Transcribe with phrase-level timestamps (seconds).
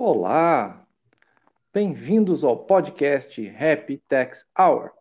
[0.00, 0.86] Olá!
[1.74, 4.92] Bem-vindos ao podcast Happy Tax Hour,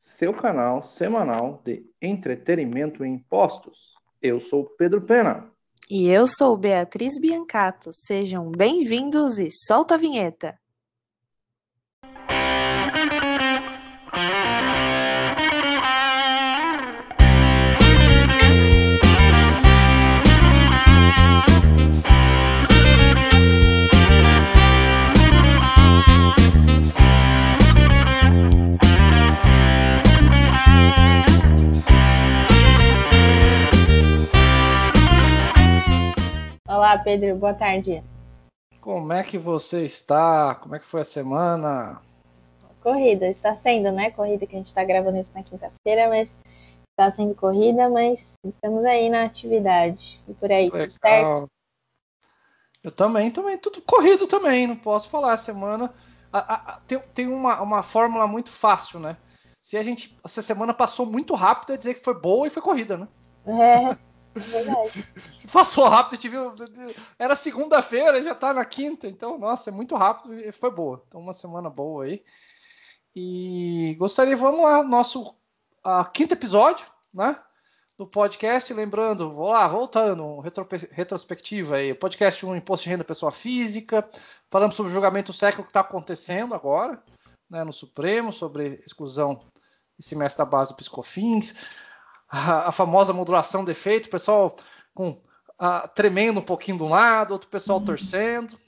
[0.00, 3.76] seu canal semanal de entretenimento em impostos.
[4.22, 5.52] Eu sou Pedro Pena.
[5.90, 7.90] E eu sou Beatriz Biancato.
[7.92, 10.58] Sejam bem-vindos e solta a vinheta!
[36.68, 38.02] Olá, Pedro, boa tarde.
[38.80, 40.54] Como é que você está?
[40.54, 42.00] Como é que foi a semana?
[42.82, 44.10] Corrida, está sendo, né?
[44.10, 46.40] Corrida que a gente está gravando isso na quinta-feira, mas
[46.90, 50.20] está sendo corrida, mas estamos aí na atividade.
[50.28, 50.78] E por aí, Legal.
[50.80, 51.50] tudo certo?
[52.82, 55.34] Eu também, também, tudo corrido também, não posso falar.
[55.34, 55.92] A semana
[56.32, 59.16] a, a, tem, tem uma, uma fórmula muito fácil, né?
[59.60, 60.16] Se a gente.
[60.24, 63.08] Essa semana passou muito rápido, é dizer que foi boa e foi corrida, né?
[63.46, 64.08] É.
[64.34, 65.06] Verdade.
[65.52, 66.54] Passou rápido, a gente viu.
[67.18, 71.02] Era segunda-feira, já tá na quinta, então, nossa, é muito rápido e foi boa.
[71.08, 72.22] Então, uma semana boa aí.
[73.14, 75.34] E gostaria, vamos lá, nosso
[75.82, 77.36] a, quinto episódio, né?
[77.96, 83.32] Do podcast, lembrando, vou lá, voltando, retro, retrospectiva aí, podcast 1, Imposto de Renda Pessoa
[83.32, 84.08] Física,
[84.48, 87.02] falamos sobre o julgamento técnico que está acontecendo agora,
[87.50, 89.40] né, no Supremo, sobre exclusão
[89.98, 91.54] de semestre da base do Piscofins,
[92.28, 94.56] a, a famosa modulação de efeito, o pessoal
[94.94, 95.20] com
[95.94, 97.84] tremendo um pouquinho de um lado, outro pessoal uhum.
[97.84, 98.58] torcendo.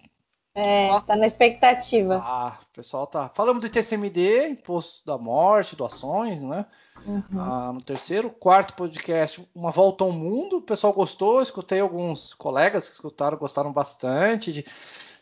[0.53, 2.21] É, tá na expectativa.
[2.23, 3.29] Ah, o pessoal tá.
[3.29, 6.67] Falamos do ITCMD, Imposto da Morte, doações, né?
[7.07, 7.23] Uhum.
[7.39, 10.59] Ah, no terceiro, quarto podcast, Uma Volta ao Mundo.
[10.59, 14.67] O pessoal gostou, escutei alguns colegas que escutaram, gostaram bastante, de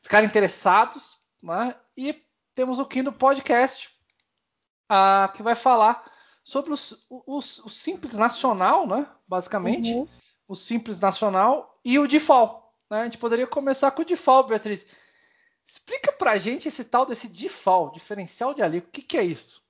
[0.03, 1.75] ficar interessados, né?
[1.95, 2.17] E
[2.59, 3.89] temos o quinto podcast,
[4.89, 6.11] ah, que vai falar
[6.43, 9.07] sobre os, os, o Simples Nacional, né?
[9.29, 10.09] Basicamente, uhum.
[10.49, 12.61] o Simples Nacional e o default.
[12.91, 13.03] Né?
[13.03, 14.89] A gente poderia começar com o default, Beatriz.
[15.65, 18.89] Explica pra gente esse tal desse default, diferencial de alíquota.
[18.89, 19.63] O que, que é isso?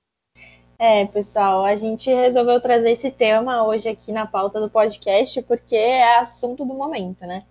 [0.79, 5.75] É, pessoal, a gente resolveu trazer esse tema hoje aqui na pauta do podcast porque
[5.75, 7.45] é assunto do momento, né?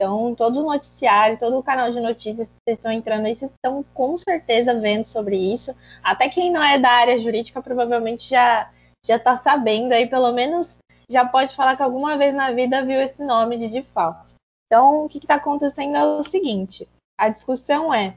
[0.00, 3.50] Então, todo o noticiário, todo o canal de notícias que vocês estão entrando aí, vocês
[3.50, 5.76] estão com certeza vendo sobre isso.
[6.02, 8.70] Até quem não é da área jurídica provavelmente já
[9.04, 10.78] já está sabendo aí, pelo menos
[11.10, 14.18] já pode falar que alguma vez na vida viu esse nome de default.
[14.66, 16.88] Então, o que está acontecendo é o seguinte:
[17.18, 18.16] a discussão é,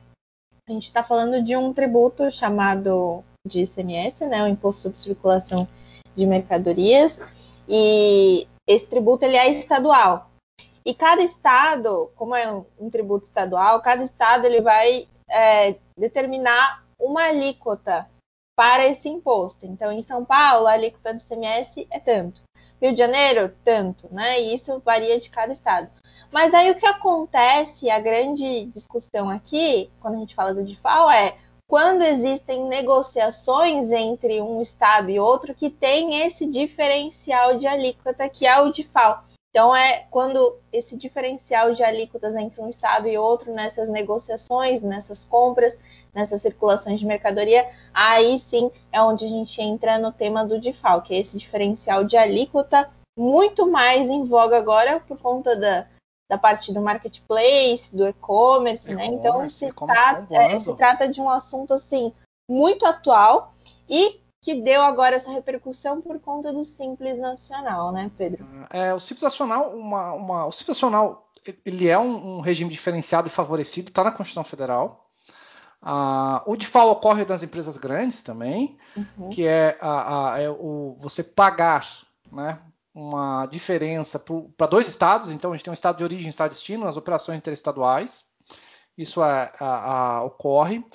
[0.65, 5.67] a gente está falando de um tributo chamado de ICMS, né, o Imposto sobre Circulação
[6.15, 7.21] de Mercadorias,
[7.67, 10.29] e esse tributo ele é estadual.
[10.85, 16.83] E cada estado, como é um, um tributo estadual, cada estado ele vai é, determinar
[16.99, 18.09] uma alíquota
[18.55, 19.65] para esse imposto.
[19.65, 22.43] Então, em São Paulo, a alíquota do ICMS é tanto.
[22.81, 24.41] Rio de Janeiro, tanto, né?
[24.41, 25.89] E isso varia de cada estado.
[26.31, 31.09] Mas aí o que acontece, a grande discussão aqui, quando a gente fala do DIFAL,
[31.09, 38.27] é quando existem negociações entre um estado e outro que tem esse diferencial de alíquota
[38.27, 39.23] que é o DIFAL.
[39.53, 45.23] Então, é quando esse diferencial de alíquotas entre um estado e outro, nessas negociações, nessas
[45.23, 45.77] compras,
[46.11, 51.03] nessas circulações de mercadoria, aí sim é onde a gente entra no tema do DIFAL,
[51.03, 55.85] que é esse diferencial de alíquota muito mais em voga agora por conta da,
[56.27, 59.05] da parte do marketplace, do e-commerce, né?
[59.05, 62.11] Então se trata, é, se trata de um assunto assim
[62.49, 63.53] muito atual
[63.87, 68.45] e que deu agora essa repercussão por conta do Simples Nacional, né, Pedro?
[68.69, 71.31] É, o Simples Nacional, uma, uma, o Simples Nacional,
[71.65, 75.09] ele é um, um regime diferenciado e favorecido, está na Constituição Federal.
[75.81, 79.29] Ah, o default ocorre nas empresas grandes também, uhum.
[79.29, 81.87] que é, a, a, é, o, você pagar
[82.29, 82.59] né,
[82.93, 85.29] uma diferença para dois estados.
[85.29, 87.37] Então, a gente tem um estado de origem e um estado de destino nas operações
[87.37, 88.25] interestaduais.
[88.97, 89.49] Isso é,
[90.25, 90.85] ocorre.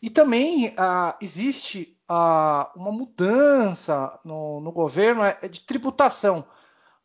[0.00, 0.74] E também
[1.20, 6.44] existe uma mudança no, no governo é, é de tributação.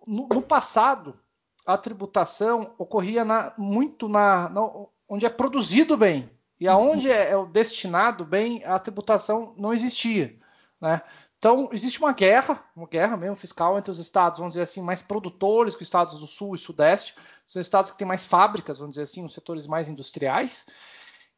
[0.05, 1.17] No, no, passado,
[1.65, 4.61] a tributação ocorria na, muito na, na,
[5.07, 6.29] onde é produzido bem.
[6.59, 10.37] E aonde é, é destinado bem, a tributação não existia.
[10.81, 11.01] Né?
[11.37, 15.01] Então, existe uma guerra, uma guerra mesmo fiscal entre os estados, vamos dizer assim, mais
[15.01, 17.15] produtores que os estados do sul e sudeste.
[17.47, 20.65] São estados que têm mais fábricas, vamos dizer assim, os setores mais industriais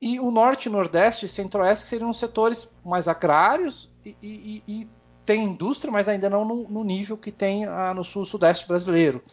[0.01, 4.89] e o norte, nordeste e centro-oeste seriam setores mais agrários e, e, e,
[5.24, 9.24] tem indústria, mas ainda não no, no nível que tem ah, no sul-sudeste brasileiro.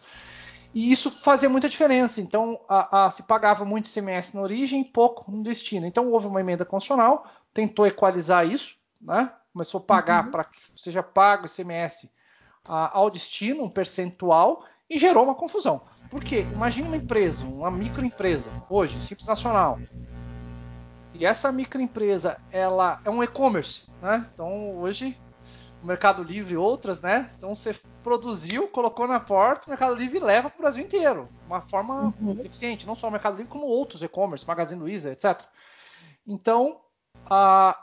[0.71, 2.21] E isso fazia muita diferença.
[2.21, 5.87] Então, a, a, se pagava muito ICMS na origem e pouco no destino.
[5.87, 9.31] Então, houve uma emenda constitucional, tentou equalizar isso, né?
[9.51, 10.31] começou a pagar uhum.
[10.31, 12.07] para que seja pago ICMS
[12.67, 15.81] a, ao destino, um percentual, e gerou uma confusão.
[16.11, 16.45] Por quê?
[16.53, 19.79] Imagina uma empresa, uma microempresa, hoje, Simples Nacional.
[21.19, 24.25] E essa microempresa, ela é um e-commerce, né?
[24.33, 25.19] Então, hoje,
[25.83, 27.29] o Mercado Livre e outras, né?
[27.37, 31.27] Então, você produziu, colocou na porta, o Mercado Livre leva para o Brasil inteiro.
[31.45, 32.39] Uma forma uhum.
[32.39, 35.43] eficiente, não só o Mercado Livre, como outros e-commerce, Magazine Luiza, etc.
[36.25, 36.79] Então,
[37.29, 37.77] a,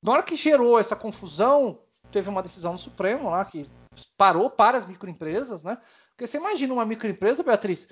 [0.00, 1.80] na hora que gerou essa confusão,
[2.12, 3.68] teve uma decisão do Supremo lá que
[4.16, 5.76] parou para as microempresas, né?
[6.10, 7.88] Porque você imagina uma microempresa, Beatriz,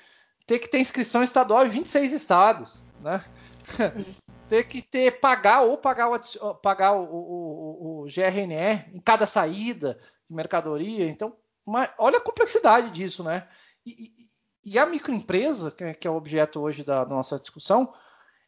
[0.47, 3.25] ter que ter inscrição estadual em 26 estados, né?
[4.49, 9.99] ter que ter pagar ou pagar o, pagar o, o, o, GRNE em cada saída
[10.29, 11.09] de mercadoria.
[11.09, 13.47] Então, uma, olha a complexidade disso, né?
[13.85, 14.13] E,
[14.65, 17.93] e, a microempresa, que é, que é, o objeto hoje da, da nossa discussão,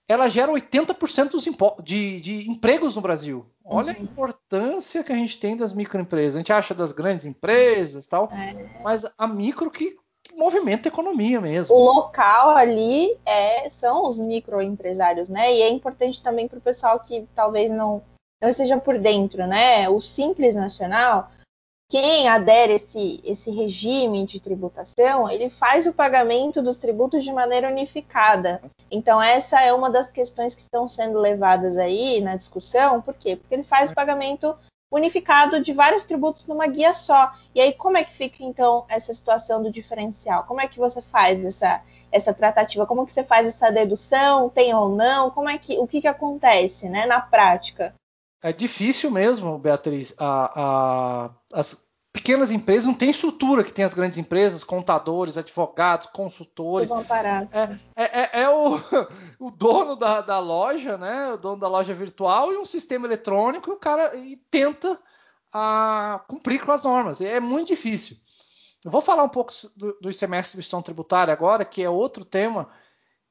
[0.08, 1.44] ela gera 80% dos
[1.84, 3.46] de, de, empregos no Brasil.
[3.64, 3.98] Olha uhum.
[3.98, 6.36] a importância que a gente tem das microempresas.
[6.36, 8.80] A gente acha das grandes empresas tal, é.
[8.82, 9.98] mas a micro que,
[10.38, 11.74] movimenta a economia mesmo.
[11.74, 15.52] O local ali é, são os microempresários, né?
[15.52, 18.00] E é importante também para o pessoal que talvez não,
[18.40, 19.88] não esteja por dentro, né?
[19.88, 21.30] O Simples Nacional
[21.90, 27.70] quem adere esse, esse regime de tributação, ele faz o pagamento dos tributos de maneira
[27.70, 28.60] unificada.
[28.90, 33.00] Então, essa é uma das questões que estão sendo levadas aí na discussão.
[33.00, 33.36] Por quê?
[33.36, 34.54] Porque ele faz o pagamento
[34.90, 37.32] unificado de vários tributos numa guia só.
[37.54, 40.44] E aí, como é que fica, então, essa situação do diferencial?
[40.44, 42.86] Como é que você faz essa, essa tratativa?
[42.86, 44.48] Como que você faz essa dedução?
[44.48, 45.30] Tem ou não?
[45.30, 47.94] Como é que, o que, que acontece né, na prática?
[48.42, 50.14] É difícil mesmo, Beatriz.
[50.18, 51.87] A, a, as
[52.18, 56.90] pequenas empresas não têm estrutura que tem as grandes empresas, contadores, advogados, consultores.
[57.52, 58.74] É, é, é, é o,
[59.38, 61.34] o, dono da, da, loja, né?
[61.34, 64.98] O dono da loja virtual e um sistema eletrônico, e o cara e tenta
[65.52, 67.20] a, cumprir com as normas.
[67.20, 68.16] É muito difícil.
[68.84, 72.68] Eu vou falar um pouco do, do ICMS substituição tributária agora, que é outro tema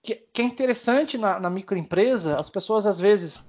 [0.02, 2.40] que, que é interessante na, na microempresa.
[2.40, 3.44] As pessoas às vezes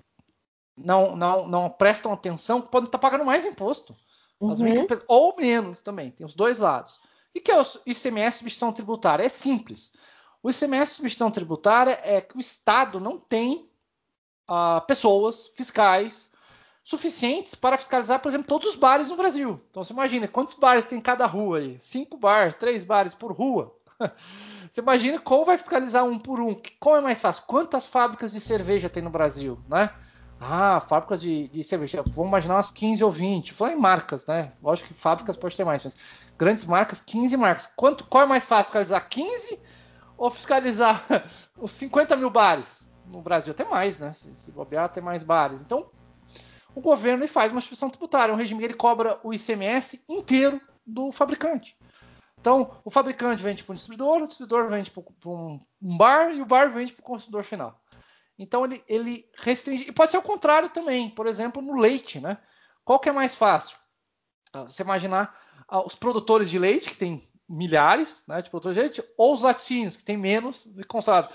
[0.76, 3.94] não, não, não prestam atenção, podem estar pagando mais imposto.
[4.40, 4.87] Uhum.
[5.08, 7.00] ou menos também, tem os dois lados.
[7.37, 9.25] O que é o ICMS substituição tributária?
[9.25, 9.93] É simples.
[10.43, 13.69] O ICMS substituição tributária é que o Estado não tem
[14.49, 16.31] uh, pessoas fiscais
[16.82, 19.61] suficientes para fiscalizar, por exemplo, todos os bares no Brasil.
[19.70, 21.76] Então você imagina quantos bares tem em cada rua aí?
[21.81, 23.75] Cinco bares, três bares por rua.
[24.70, 26.55] Você imagina como vai fiscalizar um por um?
[26.79, 27.44] Qual é mais fácil?
[27.46, 29.90] Quantas fábricas de cerveja tem no Brasil, né?
[30.40, 32.02] Ah, fábricas de, de cerveja.
[32.06, 33.52] Vamos imaginar umas 15 ou 20.
[33.52, 34.52] Falando em marcas, né?
[34.62, 35.96] Lógico que fábricas pode ter mais, mas
[36.38, 37.70] grandes marcas, 15 marcas.
[37.75, 39.58] Quanto, qual é mais fácil, fiscalizar 15
[40.17, 41.05] ou fiscalizar
[41.58, 42.87] os 50 mil bares?
[43.06, 44.12] No Brasil até mais, né?
[44.12, 45.62] Se, se bobear, tem mais bares.
[45.62, 45.90] Então,
[46.75, 51.11] o governo faz uma instituição tributária, um regime que ele cobra o ICMS inteiro do
[51.11, 51.76] fabricante.
[52.40, 56.46] Então, o fabricante vende para o distribuidor, o distribuidor vende para um bar e o
[56.46, 57.81] bar vende para o consumidor final.
[58.38, 59.85] Então ele, ele restringe.
[59.88, 62.38] E pode ser o contrário também, por exemplo, no leite, né?
[62.85, 63.76] Qual que é mais fácil?
[64.52, 65.37] Ah, você imaginar
[65.67, 69.40] ah, os produtores de leite, que tem milhares né, de produtores de leite, ou os
[69.40, 71.32] laticínios, que tem menos de consagrado.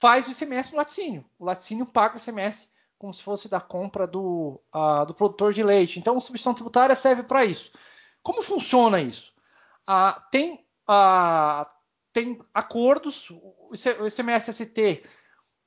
[0.00, 1.24] Faz o ICMS no laticínio.
[1.38, 5.62] O laticínio paga o ICMS como se fosse da compra do, uh, do produtor de
[5.62, 5.98] leite.
[5.98, 7.70] Então, a substituição tributária serve para isso.
[8.22, 9.32] Como funciona isso?
[9.88, 11.66] Uh, tem, uh,
[12.12, 15.04] tem acordos, o ICMS-ST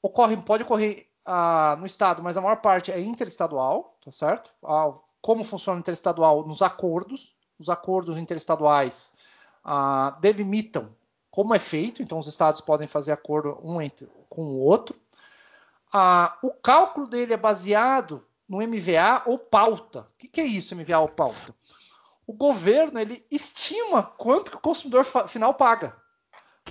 [0.02, 4.52] ocorre, pode ocorrer ah, no estado, mas a maior parte é interestadual, tá certo?
[4.64, 9.12] Ah, como funciona o interestadual nos acordos, os acordos interestaduais
[9.64, 10.90] ah, delimitam
[11.30, 15.00] como é feito, então os estados podem fazer acordo um entre, com o outro.
[15.94, 20.00] Ah, o cálculo dele é baseado no MVA ou pauta.
[20.00, 21.54] O que, que é isso, MVA ou pauta?
[22.26, 25.96] O governo ele estima quanto que o consumidor final paga.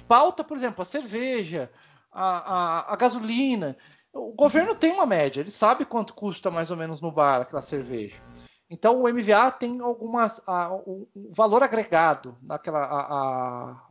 [0.09, 1.71] Pauta, por exemplo, a cerveja,
[2.13, 3.77] a, a, a gasolina.
[4.13, 7.63] O governo tem uma média, ele sabe quanto custa mais ou menos no bar aquela
[7.63, 8.21] cerveja.
[8.69, 10.43] Então o MVA tem algumas.
[10.47, 13.83] A, o, o, valor agregado naquela, a, a,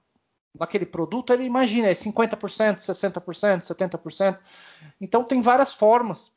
[0.60, 4.40] naquele produto, ele imagina, é 50%, 60%, 70%.
[5.00, 6.34] Então tem várias formas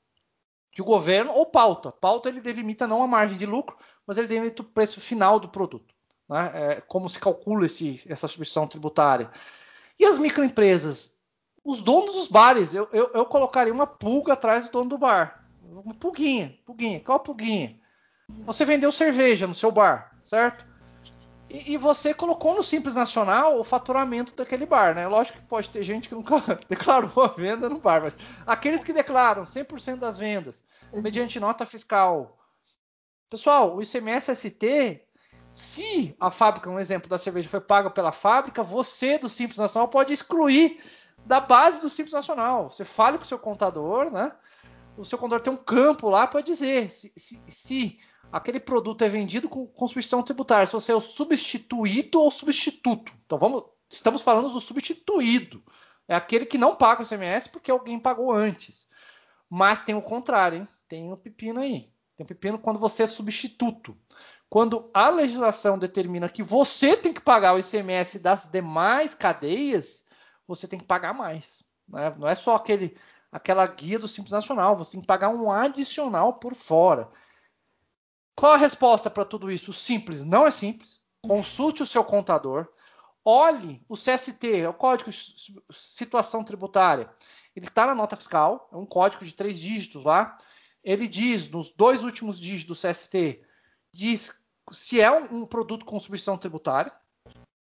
[0.72, 1.90] de o governo, ou pauta.
[1.90, 5.48] Pauta ele delimita não a margem de lucro, mas ele delimita o preço final do
[5.48, 5.92] produto.
[6.28, 6.52] Né?
[6.54, 9.30] É, como se calcula esse, essa substituição tributária.
[9.98, 11.17] E as microempresas?
[11.68, 12.74] Os donos dos bares.
[12.74, 15.44] Eu, eu, eu, colocaria uma pulga atrás do dono do bar.
[15.62, 16.98] Uma pulguinha, pulguinha.
[17.00, 17.78] Qual pulguinha?
[18.46, 20.66] Você vendeu cerveja no seu bar, certo?
[21.50, 25.06] E, e, você colocou no Simples Nacional o faturamento daquele bar, né?
[25.06, 28.92] Lógico que pode ter gente que nunca declarou a venda no bar, mas aqueles que
[28.92, 32.38] declaram 100% das vendas, mediante nota fiscal.
[33.30, 35.02] Pessoal, o ICMS ST,
[35.52, 39.88] se a fábrica, um exemplo da cerveja, foi paga pela fábrica, você do Simples Nacional
[39.88, 40.80] pode excluir
[41.24, 42.70] da base do Simples Nacional.
[42.70, 44.32] Você fale com o seu contador, né?
[44.96, 47.98] O seu contador tem um campo lá para dizer se, se, se
[48.32, 53.12] aquele produto é vendido com, com substituição tributária, se você é o substituído ou substituto.
[53.24, 55.62] Então vamos, estamos falando do substituído.
[56.08, 58.88] É aquele que não paga o ICMS porque alguém pagou antes.
[59.48, 60.68] Mas tem o contrário, hein?
[60.88, 61.92] Tem o pepino aí.
[62.16, 63.96] Tem o pepino quando você é substituto.
[64.48, 70.02] Quando a legislação determina que você tem que pagar o ICMS das demais cadeias,
[70.48, 71.62] você tem que pagar mais.
[71.86, 72.12] Né?
[72.18, 72.96] Não é só aquele,
[73.30, 77.08] aquela guia do Simples Nacional, você tem que pagar um adicional por fora.
[78.34, 79.72] Qual a resposta para tudo isso?
[79.72, 81.00] Simples, não é simples.
[81.22, 82.66] Consulte o seu contador.
[83.24, 85.10] Olhe o CST, o Código
[85.70, 87.12] Situação Tributária.
[87.54, 90.38] Ele está na nota fiscal, é um código de três dígitos lá.
[90.82, 93.42] Ele diz, nos dois últimos dígitos do CST,
[93.92, 94.32] diz
[94.70, 96.92] se é um, produto com substituição tributária.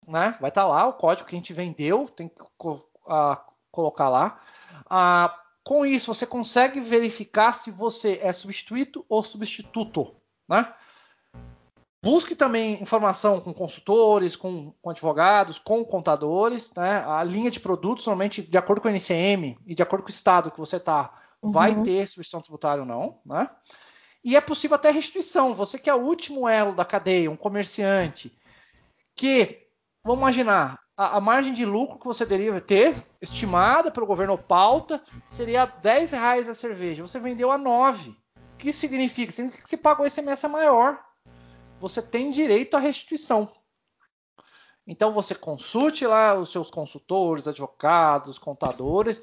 [0.06, 0.36] Né?
[0.40, 3.36] Vai estar tá lá o código que a gente vendeu, tem que uh,
[3.70, 4.40] colocar lá.
[4.86, 10.14] Uh, com isso, você consegue verificar se você é substituído ou substituto.
[10.46, 10.72] Né?
[12.02, 16.70] Busque também informação com consultores, com, com, advogados, com contadores.
[16.74, 17.02] Né?
[17.06, 20.12] A linha de produtos, normalmente, de acordo com o NCM e de acordo com o
[20.12, 21.50] estado que você está, uhum.
[21.50, 23.20] vai ter substituição tributária ou não.
[23.24, 23.48] Né?
[24.22, 25.54] E é possível até restituição.
[25.54, 28.36] Você que é o último elo da cadeia, um comerciante,
[29.16, 29.63] que,
[30.04, 35.02] vamos imaginar, a, a margem de lucro que você deveria ter, estimada pelo governo pauta,
[35.28, 37.02] seria 10 reais a cerveja.
[37.02, 38.14] Você vendeu a 9
[38.64, 39.30] que isso significa?
[39.30, 40.98] Significa que se pagou ICMS é maior.
[41.80, 43.50] Você tem direito à restituição.
[44.86, 49.22] Então você consulte lá os seus consultores, advogados, contadores,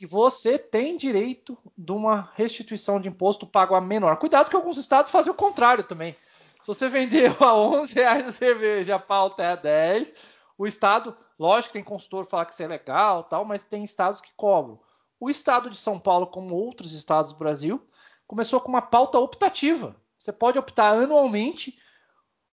[0.00, 4.16] e você tem direito de uma restituição de imposto pago a menor.
[4.16, 6.16] Cuidado que alguns estados fazem o contrário também.
[6.60, 10.14] Se você vendeu a 11 reais a cerveja, a pauta é a 10,
[10.58, 14.20] o estado, lógico tem consultor que fala que isso é legal, tal, mas tem estados
[14.20, 14.78] que cobram.
[15.18, 17.86] O estado de São Paulo, como outros estados do Brasil,
[18.26, 19.96] começou com uma pauta optativa.
[20.18, 21.78] Você pode optar anualmente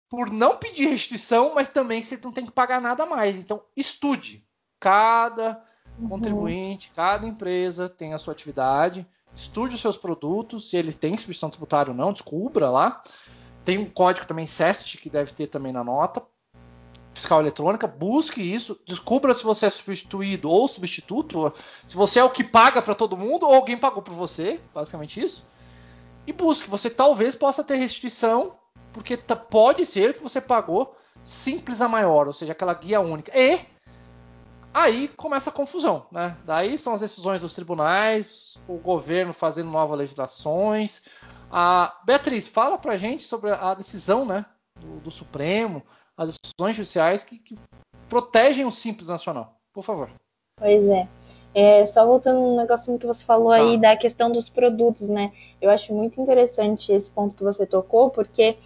[0.08, 3.36] por não pedir restituição, mas também você não tem que pagar nada mais.
[3.36, 4.44] Então, estude.
[4.80, 5.62] Cada
[5.98, 6.08] uhum.
[6.08, 9.06] contribuinte, cada empresa tem a sua atividade.
[9.34, 13.02] Estude os seus produtos, se eles têm substituição tributária ou não, descubra lá.
[13.68, 16.22] Tem um código também CEST que deve ter também na nota.
[17.12, 21.52] Fiscal eletrônica, busque isso, descubra se você é substituído ou substituto,
[21.84, 25.20] se você é o que paga para todo mundo ou alguém pagou por você, basicamente
[25.20, 25.44] isso
[26.26, 26.70] e busque.
[26.70, 28.56] Você talvez possa ter restituição,
[28.90, 33.32] porque pode ser que você pagou simples a maior, ou seja, aquela guia única.
[33.38, 33.60] E
[34.72, 36.36] aí começa a confusão, né?
[36.44, 41.02] Daí são as decisões dos tribunais, o governo fazendo novas legislações.
[41.50, 44.44] A Beatriz, fala pra gente sobre a decisão, né,
[44.76, 45.82] do, do Supremo,
[46.16, 47.58] as decisões judiciais que, que
[48.08, 49.60] protegem o simples nacional.
[49.72, 50.10] Por favor.
[50.58, 51.08] Pois é.
[51.54, 51.86] é.
[51.86, 55.32] Só voltando no negocinho que você falou aí da questão dos produtos, né?
[55.60, 58.56] Eu acho muito interessante esse ponto que você tocou, porque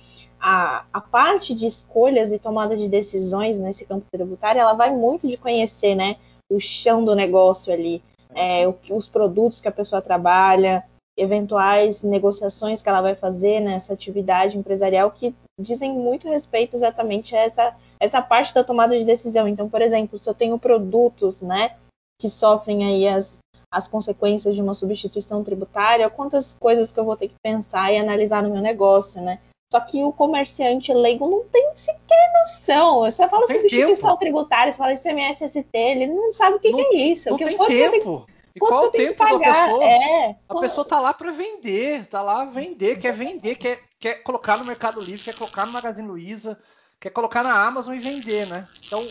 [0.41, 5.29] a, a parte de escolhas e tomada de decisões nesse campo tributário, ela vai muito
[5.29, 6.17] de conhecer, né?
[6.51, 8.03] O chão do negócio ali,
[8.35, 10.85] é, o, os produtos que a pessoa trabalha,
[11.17, 17.41] eventuais negociações que ela vai fazer nessa atividade empresarial que dizem muito respeito exatamente a
[17.41, 19.47] essa, essa parte da tomada de decisão.
[19.47, 21.77] Então, por exemplo, se eu tenho produtos, né,
[22.19, 23.39] que sofrem aí as,
[23.71, 27.99] as consequências de uma substituição tributária, quantas coisas que eu vou ter que pensar e
[27.99, 29.39] analisar no meu negócio, né?
[29.73, 33.01] Só que o comerciante leigo não tem sequer noção.
[33.01, 34.21] Você fala substituição tempo.
[34.21, 37.31] tributária, você fala ICMS, ST, ele não sabe o que, não, que é isso.
[37.31, 38.27] Não tem tempo.
[38.55, 39.85] E qual o tempo da pessoa?
[39.85, 44.59] É, a pessoa tá lá para vender, tá lá vender, quer vender, quer, quer colocar
[44.59, 46.61] no Mercado Livre, quer colocar no Magazine Luiza,
[47.01, 48.69] quer colocar na Amazon e vender, né?
[48.87, 49.03] Então,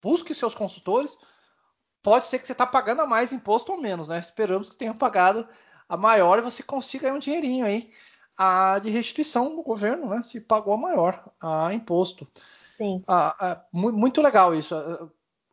[0.00, 1.18] busque seus consultores.
[2.02, 4.18] Pode ser que você tá pagando a mais imposto ou menos, né?
[4.18, 5.46] Esperamos que tenha pagado
[5.88, 7.92] a maior e você consiga um dinheirinho aí
[8.36, 10.22] a, de restituição do governo, né?
[10.22, 12.26] Se pagou a maior a imposto.
[12.76, 13.02] Sim.
[13.06, 14.74] Ah, muito legal isso.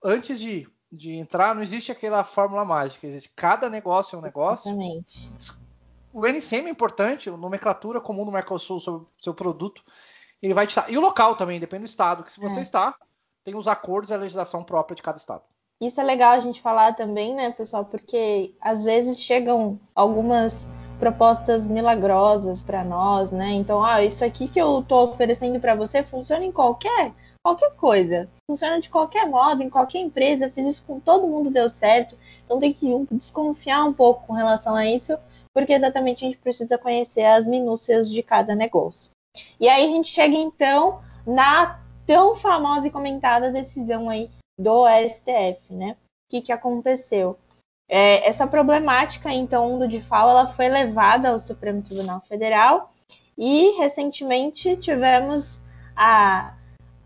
[0.03, 3.05] Antes de de entrar, não existe aquela fórmula mágica.
[3.05, 4.69] Existe cada negócio é um negócio.
[4.69, 5.29] Exatamente.
[6.12, 9.84] O NCM é importante, a nomenclatura comum do Mercosul sobre o seu produto,
[10.41, 10.89] ele vai te estar.
[10.89, 12.62] E o local também, depende do estado, que se você é.
[12.62, 12.96] está,
[13.43, 15.43] tem os acordos e a legislação própria de cada estado.
[15.79, 20.69] Isso é legal a gente falar também, né, pessoal, porque às vezes chegam algumas
[21.00, 23.51] propostas milagrosas para nós, né?
[23.51, 28.29] Então, ah, isso aqui que eu estou oferecendo para você funciona em qualquer qualquer coisa,
[28.50, 32.17] funciona de qualquer modo, em qualquer empresa, eu fiz isso com todo mundo deu certo.
[32.46, 35.17] Então tem que desconfiar um pouco com relação a isso,
[35.53, 39.12] porque exatamente a gente precisa conhecer as minúcias de cada negócio.
[39.60, 45.74] E aí a gente chega então na tão famosa e comentada decisão aí do STF,
[45.74, 45.91] né?
[45.91, 47.38] O que, que aconteceu?
[47.88, 52.91] É, essa problemática, então, do DIFAL, ela foi levada ao Supremo Tribunal Federal
[53.38, 55.60] e, recentemente, tivemos
[55.96, 56.53] a,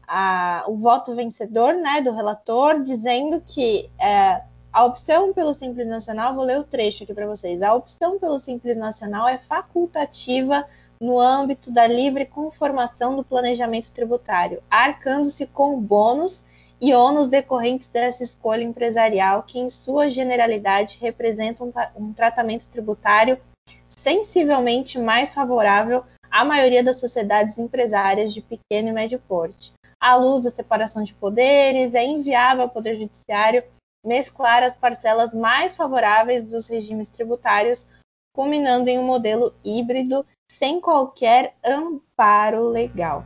[0.07, 4.41] a, o voto vencedor né, do relator, dizendo que é,
[4.72, 8.39] a opção pelo Simples Nacional, vou ler o trecho aqui para vocês, a opção pelo
[8.39, 10.65] Simples Nacional é facultativa
[11.00, 16.45] no âmbito da livre conformação do planejamento tributário, arcando-se com bônus
[16.79, 23.39] e ônus decorrentes dessa escolha empresarial, que em sua generalidade representam um, um tratamento tributário
[23.88, 29.72] sensivelmente mais favorável à maioria das sociedades empresárias de pequeno e médio porte.
[30.03, 33.63] À luz da separação de poderes, é inviável ao Poder Judiciário
[34.05, 37.88] mesclar as parcelas mais favoráveis dos regimes tributários,
[38.36, 43.24] culminando em um modelo híbrido sem qualquer amparo legal.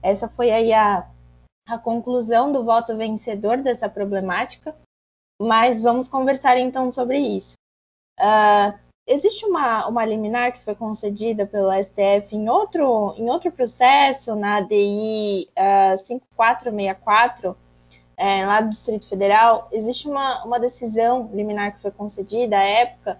[0.00, 1.04] Essa foi aí a
[1.68, 4.74] a conclusão do voto vencedor dessa problemática,
[5.42, 7.56] mas vamos conversar então sobre isso.
[8.20, 8.78] Uh,
[9.08, 14.58] existe uma, uma liminar que foi concedida pelo STF em outro, em outro processo, na
[14.58, 17.56] ADI uh, 5464,
[18.16, 23.18] é, lá do Distrito Federal, existe uma, uma decisão liminar que foi concedida à época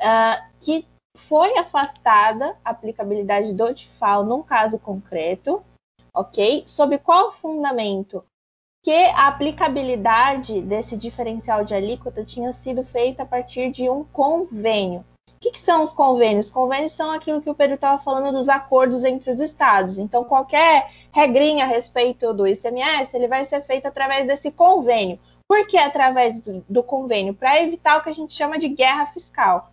[0.00, 5.62] uh, que foi afastada a aplicabilidade do TIFAL num caso concreto,
[6.14, 6.62] ok?
[6.66, 8.24] Sob qual fundamento?
[8.82, 15.04] Que a aplicabilidade desse diferencial de alíquota tinha sido feita a partir de um convênio.
[15.38, 16.46] O que, que são os convênios?
[16.46, 19.96] Os convênios são aquilo que o Pedro estava falando dos acordos entre os estados.
[19.96, 25.16] Então, qualquer regrinha a respeito do ICMS, ele vai ser feito através desse convênio.
[25.48, 27.34] Por que através do, do convênio?
[27.34, 29.70] Para evitar o que a gente chama de guerra fiscal.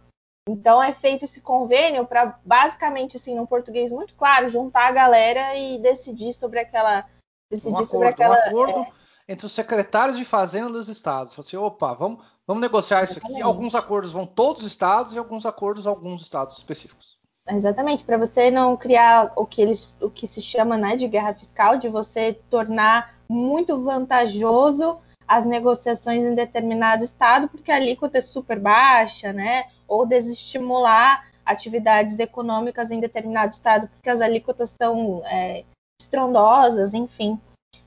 [0.48, 5.56] Então é feito esse convênio para basicamente, assim, num português muito claro, juntar a galera
[5.56, 7.10] e decidir sobre aquela.
[7.52, 8.36] Decidir um acordo, sobre aquela.
[8.36, 9.05] Um acordo é...
[9.28, 11.38] entre os secretários de fazenda dos estados.
[11.38, 13.42] Assim, opa, vamos, vamos negociar isso aqui.
[13.42, 17.16] Alguns acordos vão todos os estados e alguns acordos alguns estados específicos.
[17.48, 21.34] Exatamente, para você não criar o que, eles, o que se chama né, de guerra
[21.34, 28.22] fiscal, de você tornar muito vantajoso as negociações em determinado estado, porque a alíquota é
[28.22, 29.66] super baixa, né?
[29.88, 35.64] Ou desestimular atividades econômicas em determinado estado, porque as alíquotas são é,
[36.02, 37.40] estrondosas, enfim.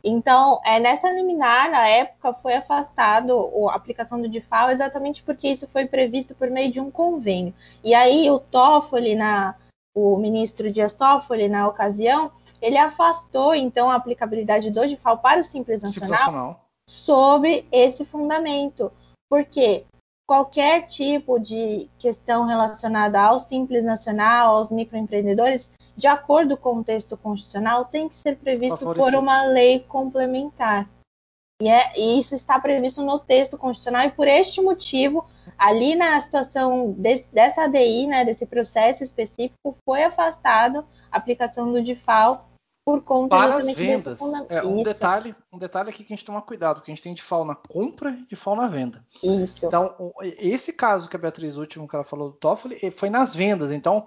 [0.03, 5.67] Então, é, nessa liminar, na época, foi afastado a aplicação do DIFAL exatamente porque isso
[5.69, 7.55] foi previsto por meio de um convênio.
[7.83, 9.55] E aí o Toffoli, na,
[9.95, 15.45] o ministro Dias Toffoli, na ocasião, ele afastou, então, a aplicabilidade do DIFAL para o
[15.45, 18.91] Simples Nacional, Simples Nacional sobre esse fundamento,
[19.29, 19.85] porque
[20.27, 27.17] qualquer tipo de questão relacionada ao simples nacional, aos microempreendedores, de acordo com o texto
[27.17, 30.89] constitucional, tem que ser previsto por uma lei complementar.
[31.61, 35.27] E, é, e, isso está previsto no texto constitucional, e por este motivo,
[35.59, 41.83] ali na situação desse, dessa ADI, né, desse processo específico, foi afastado a aplicação do
[41.83, 42.49] DIFAL
[42.87, 44.21] por conta para as vendas.
[44.49, 47.13] É, um detalhe, um detalhe aqui que a gente toma cuidado, que a gente tem
[47.13, 49.05] de FAO na compra e de FAO na venda.
[49.21, 49.67] Isso.
[49.67, 53.73] Então, esse caso que a Beatriz último que ela falou do Toffoli foi nas vendas.
[53.73, 54.07] Então,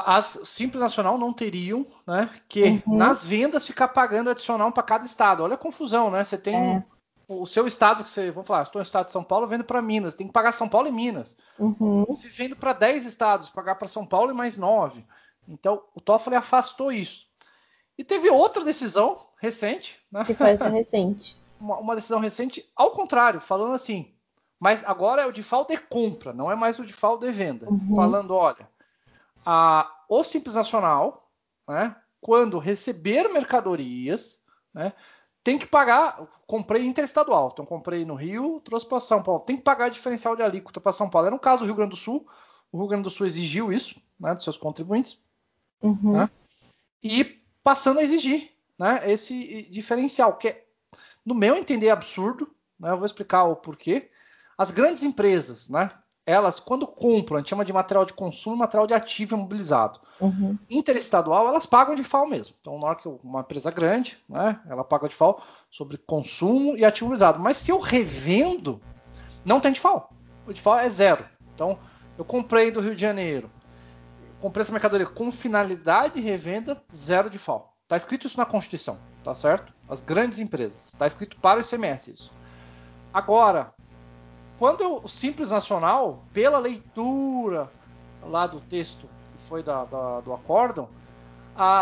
[0.00, 2.96] as Simples Nacional não teriam, né, que uhum.
[2.96, 5.42] nas vendas ficar pagando adicional para cada estado.
[5.42, 6.24] Olha a confusão, né?
[6.24, 6.84] Você tem é.
[7.28, 9.82] o seu estado que você, vamos falar, estou no estado de São Paulo, vendo para
[9.82, 11.36] Minas, tem que pagar São Paulo e Minas.
[11.58, 12.06] Uhum.
[12.14, 15.04] Se vendo para 10 estados, pagar para São Paulo e mais 9.
[15.46, 17.26] Então, o Toffoli afastou isso.
[17.98, 20.24] E teve outra decisão recente, né?
[20.24, 21.36] Que foi essa recente.
[21.60, 24.14] uma, uma, decisão recente, ao contrário, falando assim,
[24.58, 27.68] mas agora é o default de compra, não é mais o default de venda.
[27.68, 27.94] Uhum.
[27.94, 28.66] Falando, olha,
[29.44, 31.30] a, o Simples Nacional,
[31.68, 34.40] né, quando receber mercadorias,
[34.72, 34.92] né,
[35.42, 36.26] tem que pagar.
[36.46, 39.40] Comprei interestadual, então comprei no Rio, trouxe para São Paulo.
[39.40, 41.26] Tem que pagar diferencial de alíquota para São Paulo.
[41.26, 42.26] Era no caso do Rio Grande do Sul,
[42.70, 45.20] o Rio Grande do Sul exigiu isso, né, dos seus contribuintes.
[45.82, 46.12] Uhum.
[46.12, 46.30] Né,
[47.02, 47.24] e
[47.62, 50.64] passando a exigir né, esse diferencial, que é,
[51.24, 52.48] no meu entender, absurdo.
[52.78, 54.10] Né, eu vou explicar o porquê.
[54.56, 55.90] As grandes empresas, né,
[56.24, 60.00] elas, quando compram, a gente chama de material de consumo material de ativo imobilizado.
[60.20, 60.56] Uhum.
[60.70, 62.54] Interestadual, elas pagam de FAO mesmo.
[62.60, 66.84] Então, na hora que uma empresa grande, né, ela paga de FAO sobre consumo e
[66.84, 67.40] ativo imobilizado.
[67.40, 68.80] Mas se eu revendo,
[69.44, 70.08] não tem de FAO.
[70.46, 71.24] O de FAO é zero.
[71.54, 71.78] Então,
[72.18, 73.50] Eu comprei do Rio de Janeiro.
[74.40, 77.72] Comprei essa mercadoria com finalidade de revenda, zero de FAO.
[77.82, 79.72] Está escrito isso na Constituição, tá certo?
[79.88, 80.88] As grandes empresas.
[80.88, 82.32] Está escrito para o ICMS isso.
[83.12, 83.72] Agora,
[84.62, 87.68] quando eu, o Simples Nacional, pela leitura
[88.22, 90.88] lá do texto que foi da, da, do acórdão,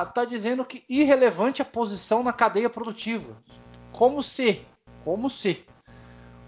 [0.09, 3.37] está dizendo que irrelevante a posição na cadeia produtiva.
[3.93, 4.67] Como se,
[5.05, 5.63] como se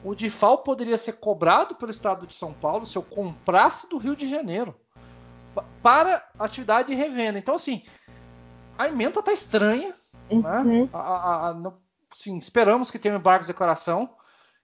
[0.03, 4.17] o DIFAL poderia ser cobrado pelo Estado de São Paulo se eu comprasse do Rio
[4.17, 4.75] de Janeiro
[5.83, 7.39] para atividade de revenda.
[7.39, 7.83] Então, assim,
[8.79, 9.95] a emenda está estranha.
[10.31, 10.39] Né?
[10.39, 10.85] Uhum.
[10.85, 10.89] Né?
[10.95, 11.73] A, a, a,
[12.15, 14.09] sim, esperamos que tenha um embargo de declaração,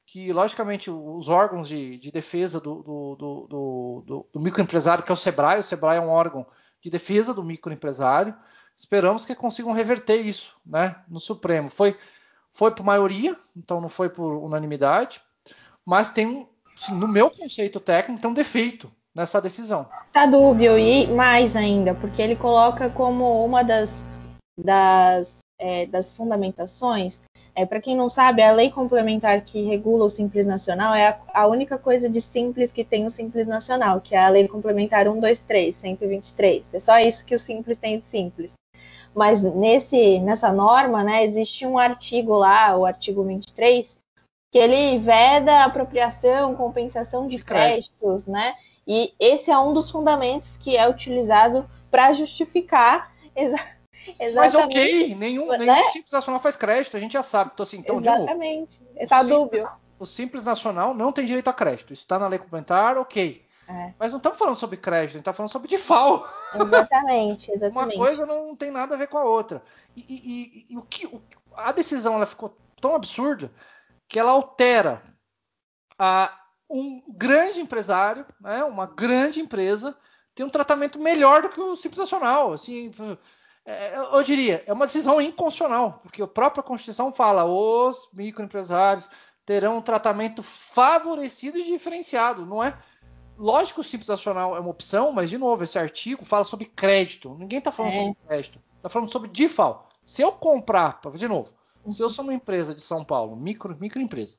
[0.09, 5.17] que, logicamente, os órgãos de, de defesa do, do, do, do, microempresário, que é o
[5.17, 6.47] SEBRAE, o SEBRAE é um órgão
[6.81, 8.35] de defesa do microempresário,
[8.75, 11.69] esperamos que consigam reverter isso né, no Supremo.
[11.69, 11.95] Foi,
[12.55, 15.21] foi por maioria, então não foi por unanimidade,
[15.85, 19.91] mas tem, assim, no meu conceito técnico, tem um defeito nessa decisão.
[20.11, 24.07] Tá dúbio e mais ainda, porque ele coloca como uma das,
[24.57, 27.21] das, é, das fundamentações.
[27.59, 31.43] É, Para quem não sabe, a lei complementar que regula o Simples Nacional é a,
[31.43, 35.07] a, única coisa de simples que tem o Simples Nacional, que é a lei complementar
[35.07, 36.75] 123, 123.
[36.75, 38.53] É só isso que o Simples tem de simples.
[39.13, 43.99] Mas nesse, nessa norma, né, existe um artigo lá, o artigo 23,
[44.53, 48.55] que ele veda apropriação, compensação de créditos, né?
[48.87, 53.13] E esse é um dos fundamentos que é utilizado para justificar.
[54.35, 55.59] Mas ok, nenhum, né?
[55.59, 57.51] nenhum simples nacional faz crédito, a gente já sabe.
[57.55, 58.81] Então, assim, então, exatamente.
[58.97, 59.69] Está dúbio.
[59.99, 61.93] O simples nacional não tem direito a crédito.
[61.93, 63.45] Isso está na lei complementar, ok.
[63.69, 63.93] É.
[63.99, 66.27] Mas não estamos falando sobre crédito, a gente está falando sobre default.
[66.55, 67.97] Exatamente, exatamente.
[67.97, 69.63] Uma coisa não tem nada a ver com a outra.
[69.95, 71.21] E, e, e, e o que, o,
[71.55, 73.53] a decisão ela ficou tão absurda
[74.09, 75.03] que ela altera
[75.99, 76.33] a,
[76.71, 79.95] um grande empresário, né, uma grande empresa,
[80.35, 82.55] tem um tratamento melhor do que o Simples Nacional.
[82.55, 82.95] Assim,
[84.13, 89.09] eu diria, é uma decisão inconstitucional, porque a própria Constituição fala os microempresários
[89.45, 92.45] terão um tratamento favorecido e diferenciado.
[92.45, 92.77] Não é
[93.37, 96.67] lógico que o Simples Nacional é uma opção, mas de novo, esse artigo fala sobre
[96.67, 97.35] crédito.
[97.39, 97.97] Ninguém está falando é.
[97.97, 99.85] sobre crédito, está falando sobre default.
[100.05, 101.51] Se eu comprar, de novo,
[101.89, 104.37] se eu sou uma empresa de São Paulo, micro, microempresa,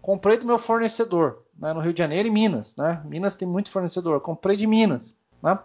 [0.00, 3.02] comprei do meu fornecedor, né, no Rio de Janeiro e Minas, né?
[3.04, 5.58] Minas tem muito fornecedor, comprei de Minas, né?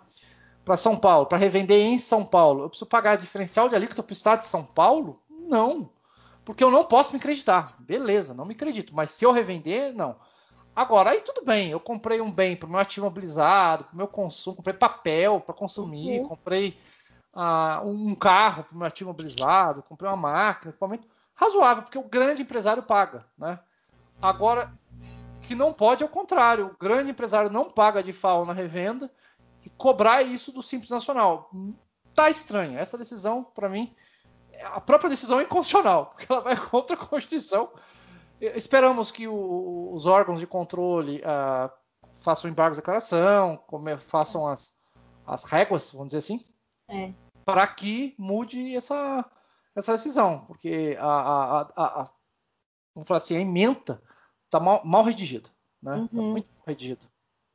[0.69, 4.12] Para São Paulo, para revender em São Paulo, eu preciso pagar diferencial de alíquota para
[4.12, 5.19] o estado de São Paulo?
[5.27, 5.89] Não,
[6.45, 7.75] porque eu não posso me acreditar.
[7.79, 10.15] Beleza, não me acredito, mas se eu revender, não.
[10.75, 13.97] Agora, aí tudo bem, eu comprei um bem para o meu ativo mobilizado, para o
[13.97, 16.27] meu consumo, comprei papel para consumir, uhum.
[16.27, 16.79] comprei
[17.34, 22.03] uh, um carro para o meu ativo mobilizado, comprei uma máquina, equipamento razoável, porque o
[22.03, 23.58] grande empresário paga, né?
[24.21, 24.71] Agora,
[25.41, 29.10] que não pode, ao contrário, o grande empresário não paga de FAO na revenda
[29.80, 31.50] cobrar isso do Simples Nacional.
[32.13, 32.78] Tá estranho.
[32.78, 33.96] Essa decisão, para mim,
[34.62, 37.72] a própria decisão é inconstitucional, porque ela vai contra a Constituição.
[38.39, 41.72] Esperamos que o, os órgãos de controle uh,
[42.20, 43.63] façam embargos de declaração,
[44.02, 44.76] façam as,
[45.26, 46.46] as réguas, vamos dizer assim,
[46.89, 47.13] é.
[47.46, 49.30] para que mude essa,
[49.76, 52.12] essa decisão, porque a, a, a, a
[52.94, 54.02] vamos falar assim, a emenda
[54.50, 55.50] tá mal, mal redigido,
[55.82, 55.94] né?
[55.94, 56.08] Tá uhum.
[56.08, 57.06] Tá muito redigido.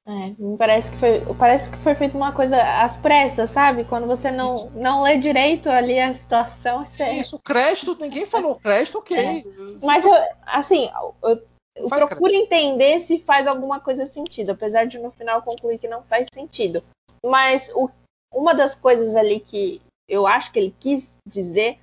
[0.06, 3.84] É, parece que foi, parece que foi feita uma coisa às pressas, sabe?
[3.84, 7.10] Quando você não, não lê direito ali a situação, você...
[7.12, 9.16] Isso, crédito, ninguém falou crédito, ok.
[9.16, 9.42] É.
[9.82, 10.12] Mas eu,
[10.44, 10.90] assim,
[11.22, 11.42] eu,
[11.76, 12.42] eu procuro crédito.
[12.42, 16.82] entender se faz alguma coisa sentido, apesar de no final concluir que não faz sentido.
[17.24, 17.88] Mas o,
[18.30, 21.78] uma das coisas ali que eu acho que ele quis dizer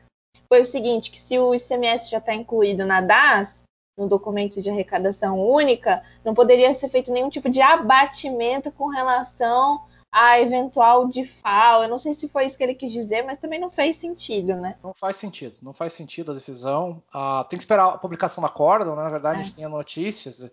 [0.48, 3.64] foi o seguinte, que se o ICMS já está incluído na DAS,
[3.98, 9.82] no documento de arrecadação única, não poderia ser feito nenhum tipo de abatimento com relação
[10.12, 11.84] a eventual DIFAL.
[11.84, 14.56] Eu não sei se foi isso que ele quis dizer, mas também não fez sentido,
[14.56, 14.76] né?
[14.84, 17.02] Não faz sentido, não faz sentido a decisão.
[17.14, 19.04] Ah, tem que esperar a publicação da corda, né?
[19.04, 19.42] na verdade é.
[19.42, 20.50] a gente tem notícias.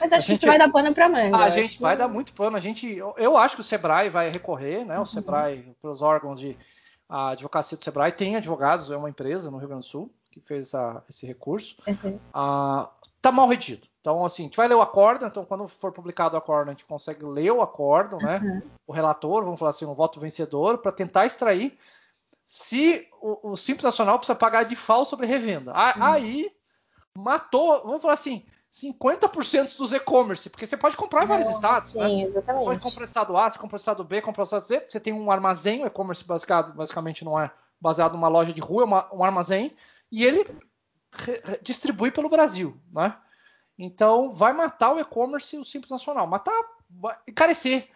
[0.00, 1.36] Mas acho gente, que isso vai dar pano para manga.
[1.36, 2.56] A gente vai dar muito pano.
[2.56, 4.96] A gente, eu, eu, acho que o Sebrae vai recorrer, né?
[4.96, 5.06] O uhum.
[5.06, 6.56] Sebrae, para os órgãos de
[7.08, 10.40] a advocacia do Sebrae, tem advogados, é uma empresa no Rio Grande do Sul que
[10.40, 12.16] fez essa, esse recurso, uhum.
[12.34, 12.88] uh,
[13.20, 13.86] tá mal redigido.
[14.00, 16.74] Então, assim, a gente vai ler o acórdão, então quando for publicado o acórdão, a
[16.74, 18.40] gente consegue ler o acórdão, né?
[18.42, 18.62] Uhum.
[18.88, 21.78] O relator, vamos falar assim, um voto vencedor, para tentar extrair
[22.44, 25.70] se o, o, Simples Nacional precisa pagar de FAO sobre revenda.
[25.70, 26.02] uhum.
[26.02, 26.50] Aí
[27.16, 31.90] matou, vamos falar assim, 50% dos e-commerce, porque você pode comprar em vários é, estados.
[31.90, 32.22] Sim, né?
[32.22, 32.64] exatamente.
[32.64, 34.84] Você pode comprar o estado A, você compra o estado B, compra o estado C,
[34.88, 38.86] você tem um armazém, o e-commerce basicamente não é baseado numa loja de rua, é
[38.86, 39.76] uma, um armazém,
[40.12, 40.46] e ele
[41.62, 43.16] distribui pelo Brasil, né?
[43.78, 46.26] Então vai matar o e-commerce o Simples Nacional.
[46.26, 46.52] Matar
[47.26, 47.88] encarecer.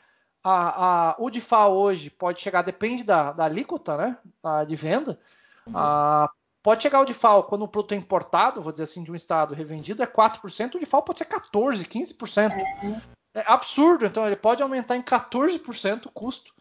[0.42, 4.18] A, a, o DIFA hoje pode chegar, depende da, da alíquota né,
[4.66, 5.18] de venda,
[5.66, 5.72] uhum.
[5.76, 6.30] a,
[6.62, 9.56] pode chegar o DIFAL quando o produto é importado, vou dizer assim, de um estado
[9.56, 12.52] revendido, é 4%, o DIFAL pode ser 14%, 15%.
[12.52, 13.40] É.
[13.40, 16.54] é absurdo, então ele pode aumentar em 14% o custo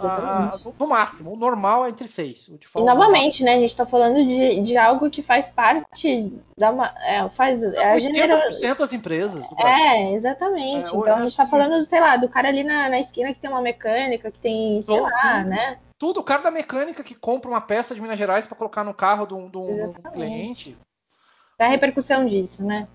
[0.00, 1.32] ah, no máximo.
[1.32, 2.50] O normal é entre seis.
[2.76, 3.54] e novamente, né?
[3.54, 6.94] A gente está falando de, de algo que faz parte da.
[7.06, 8.38] É, faz, é a genera...
[8.76, 9.46] das empresas.
[9.56, 10.94] é, exatamente.
[10.94, 13.40] É, então a gente está falando, sei lá, do cara ali na, na esquina que
[13.40, 15.78] tem uma mecânica, que tem, sei Todo, lá, né?
[15.98, 18.92] Tudo, o cara da mecânica que compra uma peça de Minas Gerais para colocar no
[18.92, 20.76] carro de um, cliente.
[21.58, 22.86] É a repercussão disso, né?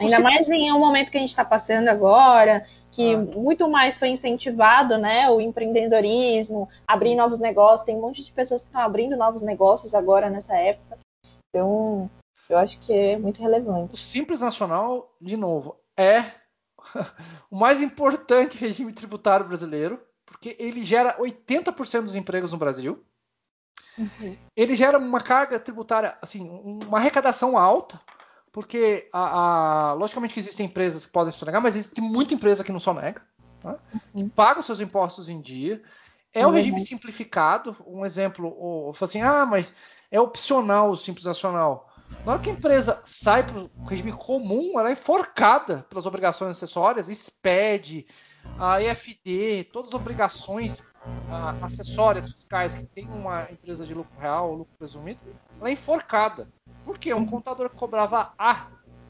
[0.00, 3.18] Ainda mais em um momento que a gente está passando agora, que ah.
[3.18, 7.86] muito mais foi incentivado, né, o empreendedorismo, abrir novos negócios.
[7.86, 10.98] Tem um monte de pessoas que estão abrindo novos negócios agora nessa época.
[11.48, 12.10] Então,
[12.48, 13.94] eu acho que é muito relevante.
[13.94, 16.24] O Simples Nacional, de novo, é
[17.50, 23.04] o mais importante regime tributário brasileiro, porque ele gera 80% dos empregos no Brasil.
[23.96, 24.36] Uhum.
[24.56, 26.48] Ele gera uma carga tributária, assim,
[26.86, 28.00] uma arrecadação alta,
[28.52, 32.72] porque, a, a, logicamente que existem empresas que podem sonegar, mas existe muita empresa que
[32.72, 33.22] não sonega,
[33.60, 33.76] tá?
[34.14, 34.28] uhum.
[34.28, 35.82] paga os seus impostos em dia.
[36.32, 36.54] É um uhum.
[36.54, 37.76] regime simplificado.
[37.86, 39.72] Um exemplo, ou, assim, ah, mas
[40.10, 41.88] é opcional o Simples Nacional.
[42.24, 46.50] Na hora que a empresa sai para o regime comum, ela é enforcada pelas obrigações
[46.50, 48.06] acessórias, SPED,
[48.58, 54.50] a EFD, todas as obrigações uh, acessórias fiscais que tem uma empresa de lucro real
[54.50, 55.20] ou lucro presumido,
[55.60, 56.48] ela é enforcada.
[56.84, 57.12] Por quê?
[57.14, 58.68] Um contador que cobrava A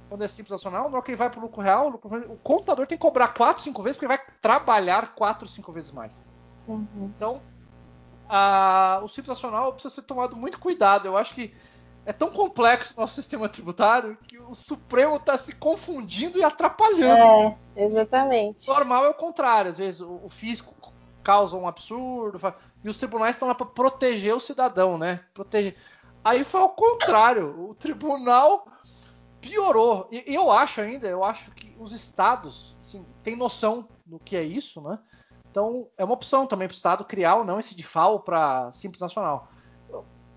[0.08, 2.32] quando é simples nacional, na hora que ele vai para o lucro real, o, lucro,
[2.32, 5.92] o contador tem que cobrar 4, 5 vezes, porque ele vai trabalhar 4, 5 vezes
[5.92, 6.24] mais.
[6.66, 6.86] Uhum.
[7.14, 7.42] Então,
[8.28, 11.06] a, o simples nacional precisa ser tomado muito cuidado.
[11.06, 11.54] Eu acho que
[12.06, 17.54] é tão complexo o nosso sistema tributário que o Supremo está se confundindo e atrapalhando.
[17.76, 18.66] É, exatamente.
[18.66, 19.70] Normal é o contrário.
[19.70, 20.74] Às vezes o, o fisco
[21.28, 22.40] causa um absurdo
[22.82, 25.20] e os tribunais estão lá para proteger o cidadão, né?
[25.34, 25.76] Proteger.
[26.24, 27.68] Aí foi ao contrário.
[27.68, 28.66] O tribunal
[29.38, 30.08] piorou.
[30.10, 34.42] E eu acho ainda, eu acho que os estados assim, têm noção do que é
[34.42, 34.98] isso, né?
[35.50, 39.02] Então é uma opção também para o estado criar ou não esse DIFAL para Simples
[39.02, 39.50] Nacional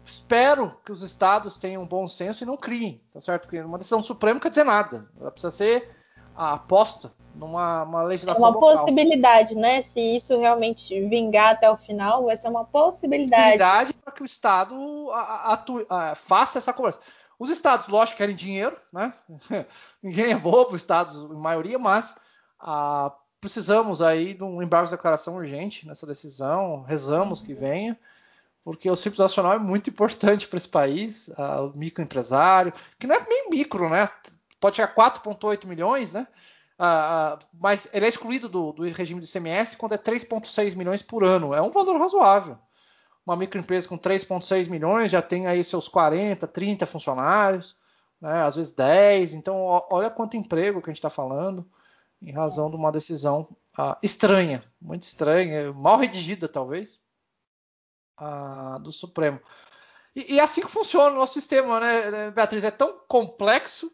[0.03, 3.43] espero que os estados tenham bom senso e não criem, tá certo?
[3.43, 5.07] Porque uma decisão do Supremo quer dizer nada.
[5.17, 5.95] Ela precisa ser
[6.41, 8.43] a aposta numa uma legislação.
[8.43, 8.77] É uma local.
[8.77, 9.81] possibilidade, né?
[9.81, 13.59] Se isso realmente vingar até o final, vai ser uma possibilidade.
[13.59, 14.75] Possibilidade para que o Estado
[15.11, 16.99] atue, faça essa conversa.
[17.37, 19.13] Os estados, lógico, querem dinheiro, né?
[20.01, 22.15] Ninguém é bobo, os estados, em maioria, mas
[22.59, 26.83] ah, precisamos aí de um embargo de declaração urgente nessa decisão.
[26.83, 27.45] Rezamos uhum.
[27.45, 27.97] que venha
[28.63, 33.15] porque o Simples Nacional é muito importante para esse país, uh, o microempresário, que não
[33.15, 34.07] é nem micro, né?
[34.61, 36.27] Pode chegar a 4,8 milhões, né?
[36.79, 41.01] Uh, uh, mas ele é excluído do, do regime do ICMS quando é 3,6 milhões
[41.01, 41.53] por ano.
[41.53, 42.57] É um valor razoável.
[43.25, 47.75] Uma microempresa com 3,6 milhões já tem aí seus 40, 30 funcionários,
[48.21, 48.43] né?
[48.43, 49.33] às vezes 10.
[49.33, 49.57] Então,
[49.89, 51.67] olha quanto emprego que a gente está falando,
[52.21, 53.47] em razão de uma decisão
[54.01, 56.99] estranha, muito estranha, mal redigida, talvez
[58.81, 59.39] do Supremo.
[60.15, 62.63] E, e, é assim que funciona o nosso sistema, né, Beatriz?
[62.63, 63.91] É tão complexo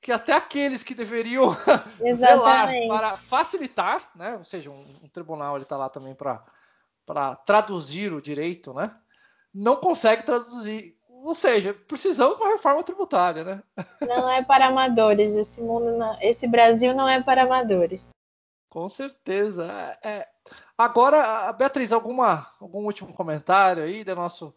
[0.00, 1.50] que até aqueles que deveriam
[2.16, 4.36] velar para facilitar, né?
[4.36, 8.94] Ou seja, um, um tribunal ele está lá também para traduzir o direito, né?
[9.52, 10.96] Não consegue traduzir.
[11.08, 13.62] Ou seja, precisamos de uma reforma tributária, né?
[14.00, 15.34] Não é para amadores.
[15.34, 18.08] Esse mundo, não, esse Brasil não é para amadores.
[18.70, 19.70] Com certeza.
[20.02, 20.28] É, é
[20.80, 24.54] Agora, Beatriz, alguma, algum último comentário aí do nosso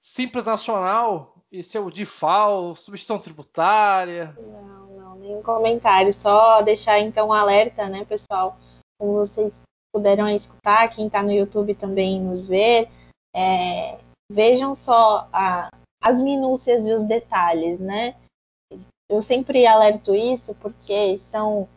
[0.00, 4.36] Simples Nacional e seu DIFAL, substituição tributária?
[4.38, 6.12] Não, não, nenhum comentário.
[6.12, 8.56] Só deixar então um alerta, né, pessoal?
[8.98, 9.60] Como vocês
[9.92, 12.88] puderam escutar, quem está no YouTube também nos ver,
[13.34, 13.98] é,
[14.30, 15.68] vejam só a,
[16.02, 18.14] as minúcias e os detalhes, né?
[19.08, 21.68] Eu sempre alerto isso porque são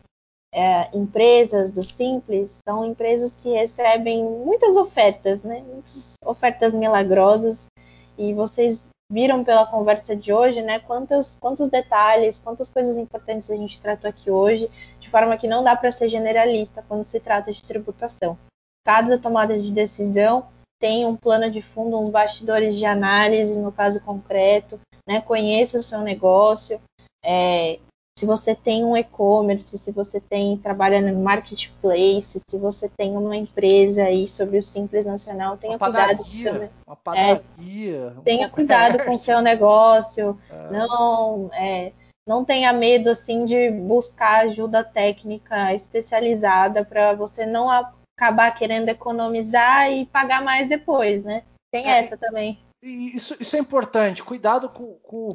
[0.54, 5.60] é, empresas do Simples são empresas que recebem muitas ofertas, né?
[5.62, 7.66] Muitas ofertas milagrosas.
[8.16, 10.80] E vocês viram pela conversa de hoje, né?
[10.80, 15.62] Quantos, quantos detalhes, quantas coisas importantes a gente tratou aqui hoje, de forma que não
[15.62, 18.38] dá para ser generalista quando se trata de tributação.
[18.84, 20.46] Cada tomada de decisão
[20.80, 25.20] tem um plano de fundo, uns bastidores de análise, no caso concreto, né?
[25.20, 26.80] Conheça o seu negócio,
[27.24, 27.78] é,
[28.16, 33.36] se você tem um e-commerce, se você tem trabalha no marketplace, se você tem uma
[33.36, 37.42] empresa aí sobre o Simples Nacional, tenha cuidado com o seu uma padaria,
[38.16, 40.70] é, tenha cuidado com o seu negócio, é.
[40.70, 41.92] não é,
[42.26, 49.90] não tenha medo assim de buscar ajuda técnica especializada para você não acabar querendo economizar
[49.90, 51.42] e pagar mais depois, né?
[51.72, 52.60] Tem é, essa também.
[52.80, 54.22] Isso, isso, é importante.
[54.22, 55.28] Cuidado com, com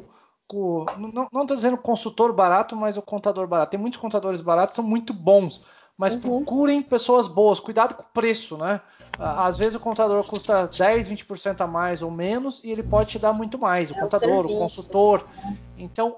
[0.98, 3.70] não estou dizendo consultor barato, mas o contador barato.
[3.70, 5.62] Tem muitos contadores baratos, são muito bons,
[5.96, 6.20] mas uhum.
[6.20, 7.60] procurem pessoas boas.
[7.60, 8.80] Cuidado com o preço, né?
[9.18, 13.18] Às vezes o contador custa 10, 20% a mais ou menos e ele pode te
[13.18, 13.90] dar muito mais.
[13.90, 15.28] O é contador, o, o consultor.
[15.76, 16.16] Então,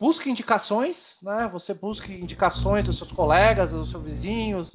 [0.00, 1.48] busque indicações, né?
[1.52, 4.72] Você busque indicações dos seus colegas, dos seus vizinhos,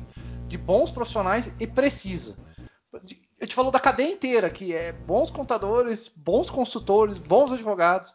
[0.48, 2.38] de bons profissionais e precisa.
[3.40, 8.14] Eu te falo da cadeia inteira, que é bons contadores, bons consultores, bons advogados,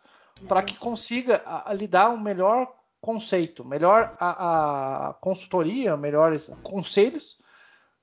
[0.48, 6.50] para que consiga a, a, lhe dar um melhor conceito, melhor a, a, consultoria, melhores
[6.62, 7.38] conselhos,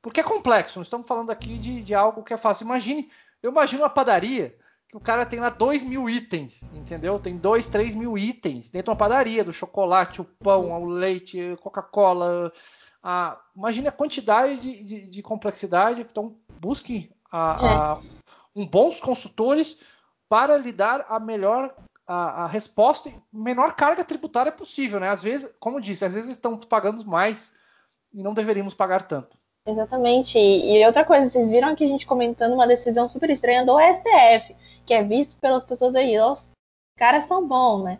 [0.01, 0.79] porque é complexo.
[0.79, 2.65] Não estamos falando aqui de, de algo que é fácil.
[2.65, 3.09] Imagine,
[3.41, 4.55] eu imagino uma padaria
[4.87, 7.19] que o cara tem lá dois mil itens, entendeu?
[7.19, 11.57] Tem dois, três mil itens dentro de uma padaria, do chocolate, o pão, o leite,
[11.61, 12.51] Coca-Cola.
[13.01, 13.39] A...
[13.55, 16.01] Imagine a quantidade de, de, de complexidade.
[16.01, 18.01] Então, busque a, a,
[18.55, 19.77] um bons consultores
[20.27, 21.75] para lhe dar a melhor
[22.09, 25.09] a, a, resposta menor carga tributária possível, né?
[25.09, 27.53] Às vezes, como disse, às vezes estão pagando mais
[28.11, 29.37] e não deveríamos pagar tanto.
[29.63, 30.39] Exatamente.
[30.39, 34.55] E, outra coisa, vocês viram aqui a gente comentando uma decisão super estranha do STF,
[34.87, 36.49] que é visto pelas pessoas aí, os
[36.97, 37.99] caras são bons, né?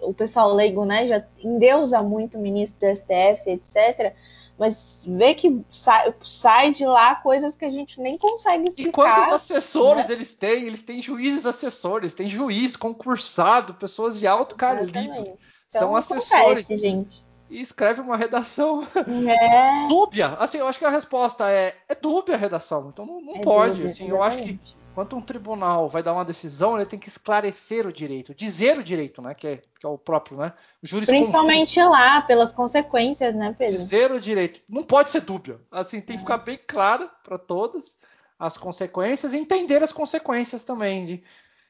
[0.00, 4.14] O pessoal leigo, né, já endeusa muito o ministro do STF, etc.
[4.58, 8.88] Mas vê que sai, sai de lá coisas que a gente nem consegue explicar.
[8.88, 10.14] E quantos assessores né?
[10.14, 10.64] eles têm?
[10.64, 15.00] Eles têm juízes assessores, tem juiz concursado, pessoas de alto calibre.
[15.00, 15.36] Então,
[15.68, 16.32] São assessores.
[16.34, 19.88] Acontece, gente e escreve uma redação é.
[19.88, 20.28] dúbia.
[20.38, 22.90] Assim, eu acho que a resposta é é dúbia a redação.
[22.92, 23.76] Então não, não é pode.
[23.76, 24.60] Dúbia, assim, eu acho que
[24.98, 28.82] quando um tribunal vai dar uma decisão, ele tem que esclarecer o direito, dizer o
[28.82, 29.32] direito, né?
[29.32, 30.52] Que é, que é o próprio, né?
[30.82, 33.76] O Principalmente lá, pelas consequências, né, Pedro?
[33.76, 34.60] Dizer o direito.
[34.68, 35.60] Não pode ser dúbia.
[35.70, 37.96] Assim, tem que ficar bem claro para todas
[38.40, 41.24] as consequências e entender as consequências também de,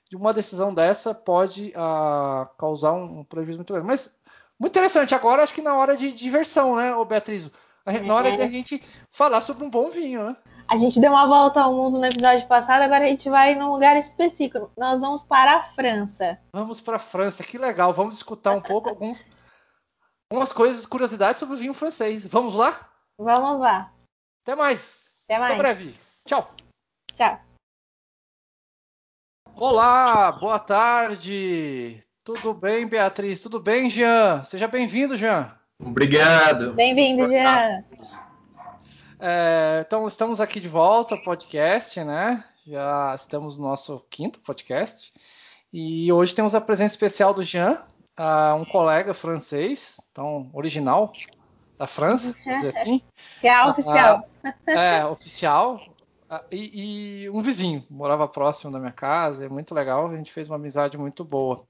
[0.09, 3.89] de uma decisão dessa pode uh, causar um, um prejuízo muito grande.
[3.89, 4.17] Mas
[4.59, 5.15] muito interessante.
[5.15, 7.51] Agora acho que na hora de diversão, né, ô Beatriz?
[8.07, 10.37] Na hora de a gente falar sobre um bom vinho, né?
[10.71, 13.73] A gente deu uma volta ao mundo no episódio passado, agora a gente vai num
[13.73, 14.71] lugar específico.
[14.77, 16.39] Nós vamos para a França.
[16.53, 17.95] Vamos para a França, que legal.
[17.95, 19.25] Vamos escutar um pouco alguns,
[20.31, 22.27] algumas coisas, curiosidades sobre o vinho francês.
[22.27, 22.87] Vamos lá?
[23.19, 23.91] Vamos lá.
[24.45, 25.25] Até mais.
[25.25, 25.55] Até mais.
[25.55, 25.99] Até breve.
[26.27, 26.47] Tchau.
[27.15, 27.41] Tchau.
[29.57, 32.05] Olá, boa tarde.
[32.23, 33.41] Tudo bem, Beatriz?
[33.41, 34.45] Tudo bem, Jean?
[34.45, 35.51] Seja bem-vindo, Jean.
[35.81, 36.75] Obrigado.
[36.75, 37.83] Bem-vindo, Jean.
[39.21, 42.45] É, então, estamos aqui de volta ao podcast, né?
[42.65, 45.13] Já estamos no nosso quinto podcast.
[45.73, 47.83] E hoje temos a presença especial do Jean,
[48.61, 51.13] um colega francês, então, original
[51.77, 53.03] da França, dizer assim.
[53.43, 54.29] É oficial.
[54.67, 55.81] é, oficial.
[56.51, 60.49] E, e, um vizinho, morava próximo da minha casa, é muito legal, a gente fez
[60.49, 61.65] uma amizade muito boa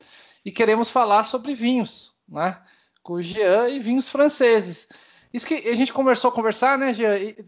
[0.45, 2.61] e queremos falar sobre vinhos, né?
[3.03, 4.89] Com o Jean e vinhos franceses.
[5.33, 5.93] Isso que a gente
[6.31, 6.93] a conversar, né?
[6.93, 7.45] E,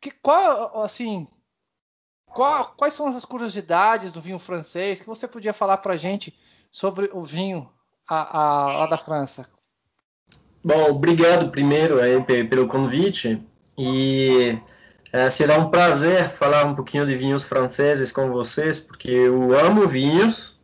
[0.00, 1.26] que, qual, assim,
[2.26, 6.34] qual, quais são as curiosidades do vinho francês que você podia falar para gente
[6.70, 7.68] sobre o vinho
[8.08, 9.46] a, a, lá da França?
[10.64, 13.42] Bom, obrigado primeiro aí, pelo convite
[13.76, 14.58] e
[15.12, 19.86] é, será um prazer falar um pouquinho de vinhos franceses com vocês, porque eu amo
[19.86, 20.58] vinhos,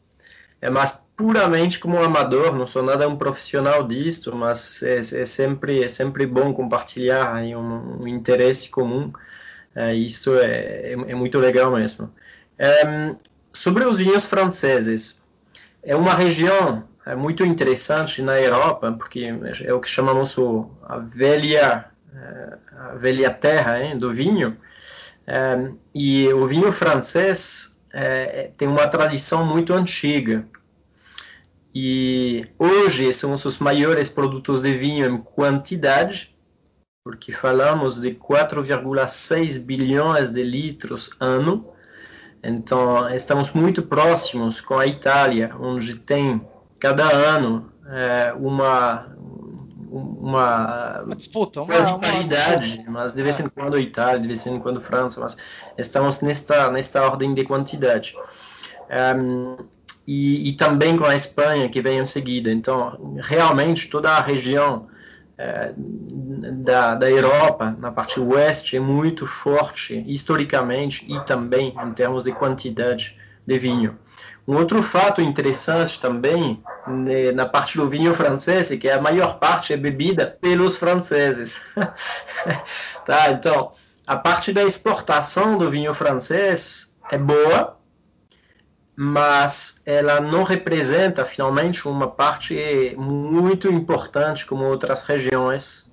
[0.61, 5.83] é, mas puramente como amador, não sou nada um profissional disto, mas é, é sempre
[5.83, 9.13] é sempre bom compartilhar aí um, um interesse comum.
[9.75, 12.13] É, isto é, é, é, muito legal mesmo.
[12.59, 13.15] É,
[13.53, 15.25] sobre os vinhos franceses,
[15.83, 19.27] é uma região é muito interessante na Europa, porque
[19.63, 24.57] é o que chamamos o, a velha é, a velha terra hein, do vinho.
[25.95, 27.79] e o vinho francês
[28.57, 30.47] tem uma tradição muito antiga.
[31.75, 36.33] E hoje somos os maiores produtores de vinho em quantidade,
[37.03, 41.69] porque falamos de 4,6 bilhões de litros ano.
[42.43, 46.41] Então, estamos muito próximos com a Itália, onde tem
[46.79, 49.13] cada ano é, uma
[49.91, 54.59] uma, uma disputa, uma, quase paridade, mas de vez em quando Itália, de vez em
[54.59, 55.37] quando França, mas
[55.79, 58.17] estamos nesta nesta ordem de quantidade.
[58.91, 59.57] Um,
[60.07, 62.51] e, e, também com a Espanha que vem em seguida.
[62.51, 64.87] Então, realmente toda a região
[65.39, 72.25] é, da, da Europa, na parte oeste, é muito forte historicamente e também em termos
[72.25, 73.99] de quantidade de vinho.
[74.47, 79.39] Um outro fato interessante também né, na parte do vinho francês é que a maior
[79.39, 81.63] parte é bebida pelos franceses.
[83.07, 83.73] tá, então,
[84.07, 87.79] a parte da exportação do vinho francês é boa,
[88.97, 95.93] mas ela não representa finalmente uma parte muito importante como outras regiões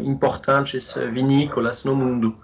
[0.00, 2.38] importantes vinícolas no mundo.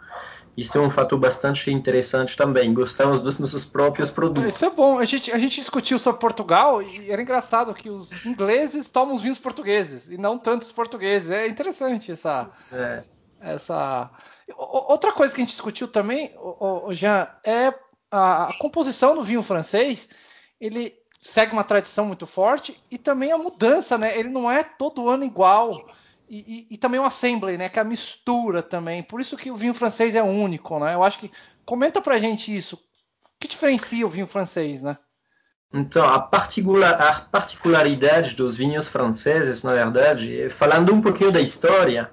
[0.57, 2.75] Isso é um fator bastante interessante também.
[2.75, 4.55] Gostamos dos nossos próprios produtos.
[4.55, 4.99] Isso é bom.
[4.99, 9.23] A gente, a gente discutiu sobre Portugal e era engraçado que os ingleses tomam os
[9.23, 11.31] vinhos portugueses e não tantos portugueses.
[11.31, 12.51] É interessante essa.
[12.71, 13.03] É.
[13.41, 14.11] essa...
[14.55, 16.35] Outra coisa que a gente discutiu também,
[16.91, 17.73] Jean, é
[18.11, 20.09] a, composição do vinho francês,
[20.61, 24.19] ele segue uma tradição muito forte e também a mudança, né?
[24.19, 25.71] Ele não é todo ano igual.
[26.29, 26.39] E,
[26.71, 27.69] e, e, também o assembly, né?
[27.69, 29.03] Que é a mistura também.
[29.03, 30.95] Por isso que o vinho francês é único, né?
[30.95, 31.31] Eu acho que
[31.65, 32.77] comenta pra gente isso.
[32.77, 34.97] O que diferencia o vinho francês, né?
[35.73, 42.11] Então, a, particular, a particularidade dos vinhos franceses, na verdade, falando um pouquinho da história,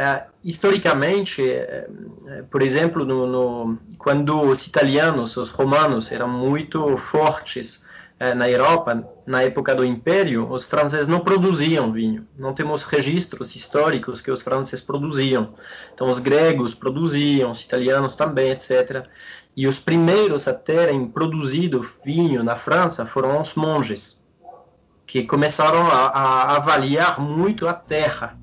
[0.00, 1.88] é, historicamente, é,
[2.28, 7.84] é, por exemplo, no, no, quando os italianos, os romanos, eram muito fortes
[8.36, 12.26] na Europa, na época do Império, os franceses não produziam vinho.
[12.36, 15.54] Não temos registros históricos que os franceses produziam.
[15.94, 19.06] Então, os gregos produziam, os italianos também, etc.
[19.56, 24.24] E os primeiros a terem produzido vinho na França foram os monges,
[25.06, 28.36] que começaram a, a avaliar muito a terra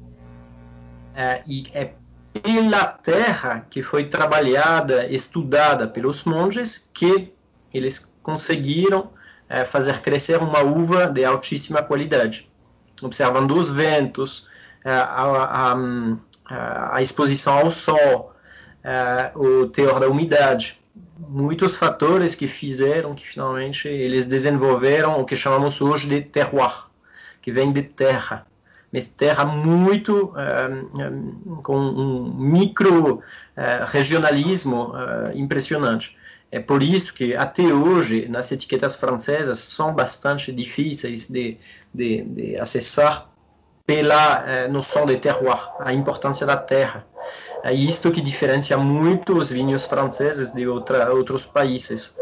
[1.16, 1.94] é, e é
[2.42, 7.34] pela terra que foi trabalhada, estudada pelos monges, que
[7.74, 9.12] eles conseguiram
[9.48, 12.50] é, fazer crescer uma uva de altíssima qualidade,
[13.02, 14.48] observando os ventos,
[14.84, 18.34] é, a, a, a, exposição ao sol,
[18.84, 20.82] é, o teor da umidade,
[21.18, 26.86] muitos fatores que fizeram que finalmente eles desenvolveram o que chamamos hoje de terroir,
[27.42, 28.46] que vem de terra
[28.96, 33.22] mas terra muito uh, com um micro uh,
[33.88, 36.18] regionalismo uh, impressionante.
[36.50, 41.58] É por isso que até hoje nas etiquetas francesas são bastante difíceis de,
[41.94, 43.28] de, de acessar
[43.86, 47.06] pela noção de terroir, a importância da terra.
[47.64, 52.18] É isto que diferencia muito os vinhos franceses de outra, outros países,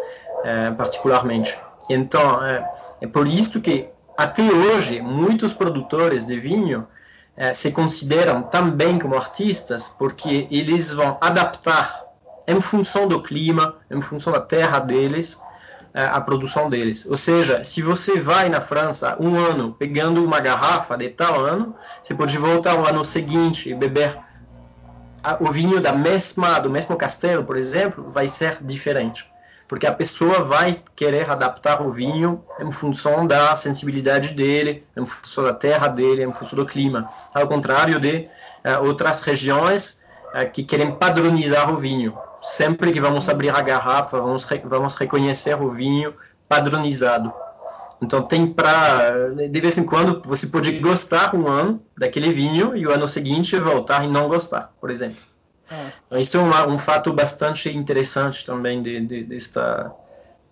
[0.75, 1.57] particularmente.
[1.89, 6.87] Então, é por isso que até hoje, muitos produtores de vinho
[7.35, 12.03] eh, se consideram também como artistas porque eles vão adaptar
[12.47, 15.41] em função do clima, em função da terra deles,
[15.93, 17.07] eh, a produção deles.
[17.07, 21.75] Ou seja, se você vai na França um ano pegando uma garrafa de tal ano,
[22.03, 24.19] você pode voltar no ano seguinte e beber
[25.39, 29.32] o vinho da mesma do mesmo castelo, por exemplo, vai ser diferente
[29.67, 35.43] porque a pessoa vai querer adaptar o vinho em função da sensibilidade dele, em função
[35.43, 37.09] da terra dele, em função do clima.
[37.33, 38.27] Ao contrário de
[38.65, 40.03] uh, outras regiões
[40.33, 42.17] uh, que querem padronizar o vinho.
[42.41, 46.13] Sempre que vamos abrir a garrafa, vamos, re vamos reconhecer o vinho
[46.47, 47.33] padronizado.
[48.01, 52.85] Então tem para de vez em quando você pode gostar um ano daquele vinho e
[52.85, 55.32] o ano seguinte voltar e não gostar, por exemplo.
[55.73, 55.91] É.
[56.05, 59.91] Então, isso é um, um, fato bastante interessante também de, de, desta,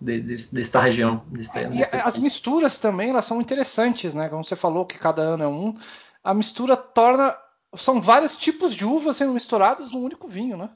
[0.00, 1.22] de, desta região.
[1.28, 4.28] Desta, e as misturas também elas são interessantes, né?
[4.28, 5.76] Como você falou que cada ano é um,
[6.24, 7.36] a mistura torna
[7.74, 10.68] são vários tipos de uvas sendo misturados num único vinho, né?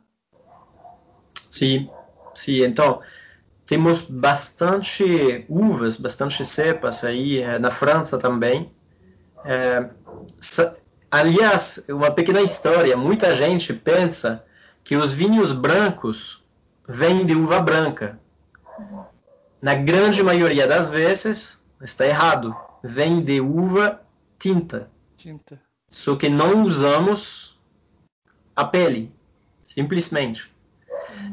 [1.51, 1.91] Sim,
[2.35, 2.63] sim.
[2.63, 3.03] Então
[3.67, 8.71] temos bastante uvas, bastante cepas aí eh, na França também.
[9.45, 9.91] É,
[11.17, 14.45] Aliás, uma pequena história: muita gente pensa
[14.85, 16.45] que os vinhos brancos
[16.87, 18.21] vêm de uva branca.
[19.63, 22.55] Na grande maioria das vezes, está errado.
[22.85, 24.03] Vem de uva
[24.39, 24.91] tinta.
[25.17, 25.59] Tinta.
[25.89, 27.59] Só que não usamos
[28.55, 29.11] a pele,
[29.67, 30.53] simplesmente.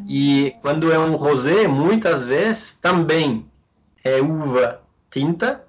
[0.08, 3.52] E quando é um rosé, muitas vezes também
[4.02, 4.82] é uva
[5.12, 5.68] tinta,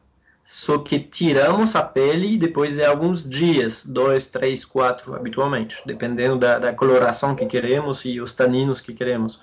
[0.55, 6.61] só que tiramos a pele depois de alguns dias, dois, três, quatro, habitualmente, dependendo da,
[6.61, 9.40] da coloração que queremos e os taninos que queremos.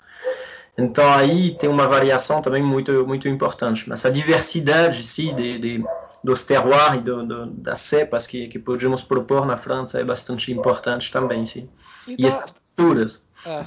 [0.78, 3.90] Então aí tem uma variação também muito muito importante.
[3.90, 5.84] Mas a diversidade sim, de, de
[6.24, 10.50] dos terroirs e do, do, das cepas que, que podemos propor na França é bastante
[10.54, 11.68] importante também, sim.
[12.08, 12.28] E, e da...
[12.30, 13.28] essas texturas.
[13.46, 13.66] É.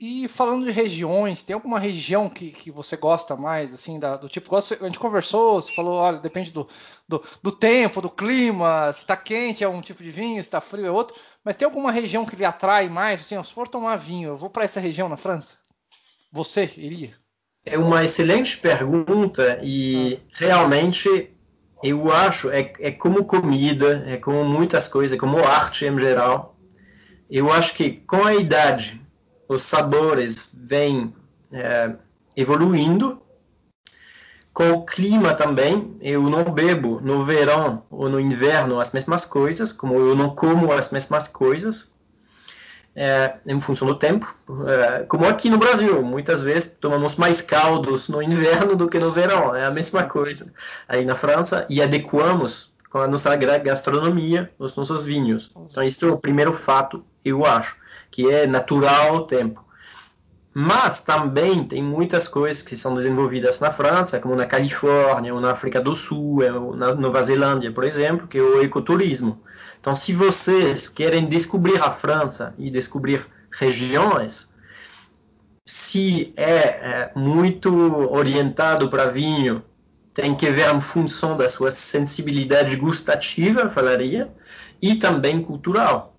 [0.00, 4.28] E, falando de regiões, tem alguma região que, que você gosta mais, assim, da, do
[4.28, 6.68] tipo, a gente conversou, você falou, olha, depende do,
[7.08, 10.60] do, do tempo, do clima, se está quente é um tipo de vinho, se está
[10.60, 13.96] frio é outro, mas tem alguma região que lhe atrai mais, assim, se for tomar
[13.96, 15.56] vinho, eu vou para essa região na França?
[16.32, 17.14] Você iria?
[17.70, 21.30] é uma excelente pergunta e realmente
[21.82, 26.56] eu acho é, é como comida, é como muitas coisas, é como arte em geral.
[27.30, 29.00] Eu acho que com a idade
[29.48, 31.14] os sabores vêm
[31.50, 31.92] é,
[32.36, 33.20] evoluindo,
[34.52, 35.96] com o clima também.
[36.00, 40.72] Eu não bebo no verão ou no inverno as mesmas coisas, como eu não como
[40.72, 41.94] as mesmas coisas
[42.98, 44.34] é, em função do tempo.
[44.66, 49.12] É, como aqui no Brasil, muitas vezes tomamos mais caldos no inverno do que no
[49.12, 50.52] verão, é a mesma coisa.
[50.88, 55.52] Aí na França, e adequamos com a nossa gastronomia os nossos vinhos.
[55.70, 57.76] Então, isso é o primeiro fato, eu acho,
[58.10, 59.64] que é natural o tempo.
[60.52, 65.52] Mas também tem muitas coisas que são desenvolvidas na França, como na Califórnia, ou na
[65.52, 69.40] África do Sul, ou na Nova Zelândia, por exemplo, que é o ecoturismo.
[69.80, 74.52] Então, se vocês querem descobrir a França e descobrir regiões,
[75.64, 77.70] se é, é muito
[78.10, 79.62] orientado para vinho,
[80.12, 84.28] tem que ver em função da sua sensibilidade gustativa, falaria,
[84.82, 86.17] e também cultural.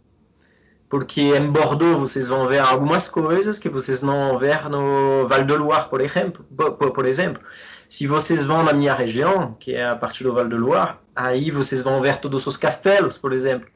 [0.90, 5.44] Porque em Bordeaux vocês vão ver algumas coisas que vocês não vão ver no Val
[5.44, 6.44] de Loire, por exemplo.
[6.56, 7.44] Por, por exemplo.
[7.88, 11.52] Se vocês vão na minha região, que é a partir do Val de Loire, aí
[11.52, 13.70] vocês vão ver todos os castelos, por exemplo.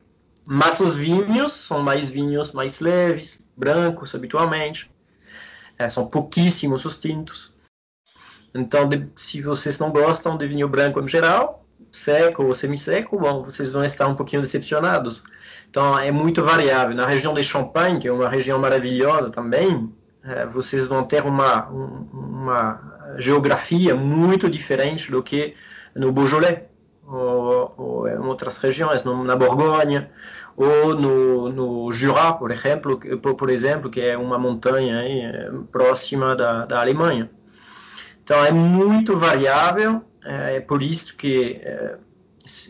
[0.45, 4.91] Mas os vinhos são mais vinhos mais leves, brancos habitualmente.
[5.77, 7.55] É, são pouquíssimos os tintos.
[8.55, 13.43] Então, de, se vocês não gostam de vinho branco em geral, seco ou semi-seco, bom,
[13.43, 15.23] vocês vão estar um pouquinho decepcionados.
[15.69, 16.95] Então, é muito variável.
[16.95, 19.91] Na região de Champagne, que é uma região maravilhosa também,
[20.23, 25.55] é, vocês vão ter uma, uma geografia muito diferente do que
[25.95, 26.59] no Beaujolais
[27.05, 30.09] ou, ou em outras regiões, na Borgonha
[30.55, 36.35] ou no, no, Jura, por exemplo, por, exemplo, que é uma montanha aí, é, próxima
[36.35, 37.29] da, da, Alemanha.
[38.23, 41.97] Então é muito variável, é, é por isso que é,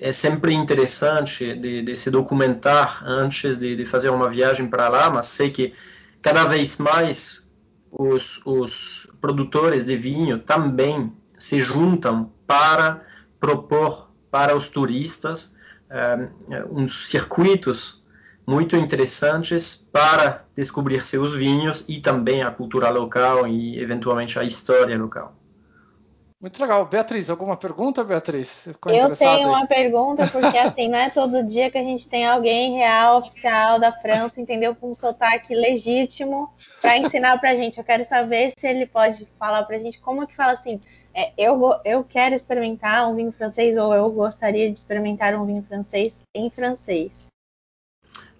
[0.01, 5.09] é sempre interessante de, de, se documentar antes de, de, fazer uma viagem para lá,
[5.09, 5.73] mas sei que
[6.21, 7.53] cada vez mais
[7.91, 13.05] os, os produtores de vinho também se juntam para
[13.39, 15.55] propor para os turistas
[15.89, 18.03] uh, uns circuitos
[18.45, 24.97] muito interessantes para descobrir seus vinhos e também a cultura local e eventualmente a história
[24.97, 25.35] local.
[26.43, 26.85] Muito legal.
[26.85, 28.67] Beatriz, alguma pergunta, Beatriz?
[28.87, 32.75] Eu tenho uma pergunta, porque assim, não é todo dia que a gente tem alguém
[32.75, 34.75] real, oficial da França, entendeu?
[34.75, 37.77] Com um sotaque legítimo para ensinar pra gente.
[37.77, 40.81] Eu quero saber se ele pode falar pra gente como que fala assim,
[41.13, 45.63] é, eu, eu quero experimentar um vinho francês ou eu gostaria de experimentar um vinho
[45.63, 47.13] francês em francês.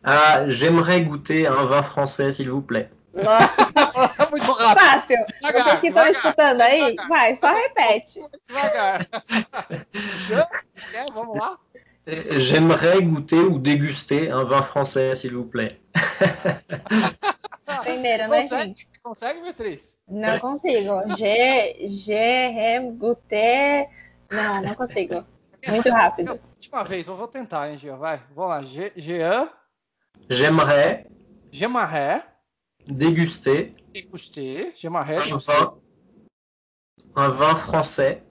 [0.03, 2.89] Ah, j'aimerais goûter un vin français, s'il vous plaît.
[3.13, 3.53] Nossa,
[4.31, 4.83] muito rápido.
[4.83, 5.17] Fácil.
[5.41, 7.09] Devagar, Vocês que estão escutando aí, devagar.
[7.09, 8.21] vai, só repete.
[8.47, 9.07] Devagar.
[11.13, 11.57] vamos lá.
[12.05, 15.79] J'aimerais goûter ou déguster un vin français, s'il vous plaît.
[17.83, 18.89] Primeiro, né, consegue, gente?
[19.01, 19.95] Consegue, Beatriz?
[20.07, 21.01] Não consigo.
[21.15, 23.89] G, G, Guté.
[24.29, 25.25] Não, não consigo.
[25.67, 26.39] Muito rápido.
[26.55, 27.95] Última vez, eu vou tentar, hein, Gia.
[27.95, 28.61] Vai, vamos lá.
[28.97, 29.49] Jean.
[30.29, 31.05] J'aimerais.
[31.51, 32.23] J'aimerais.
[32.87, 33.71] Déguster.
[33.93, 34.73] Déguster.
[34.79, 35.53] J'aimerais déguster.
[37.15, 38.23] Un vin français.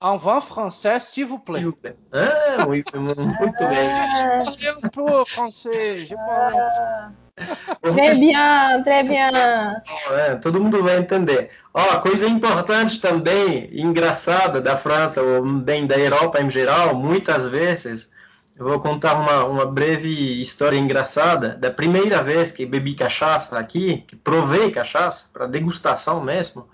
[0.00, 1.58] Un vin français, s'il vous plaît.
[1.58, 1.96] S'il vous plaît.
[2.12, 3.30] Ah, oui, muito bem.
[3.38, 4.42] Ah.
[4.44, 6.06] Je parle un peu français.
[6.06, 7.12] Je parle...
[7.82, 9.82] Très bien, très bien.
[10.10, 11.50] É, todo mundo vai entender.
[11.72, 18.09] Ó, coisa importante também, engraçada da França, ou bem da Europa em geral, muitas vezes,
[18.60, 21.56] eu vou contar uma, uma breve história engraçada.
[21.56, 26.68] Da primeira vez que bebi cachaça aqui, que provei cachaça, para degustação mesmo,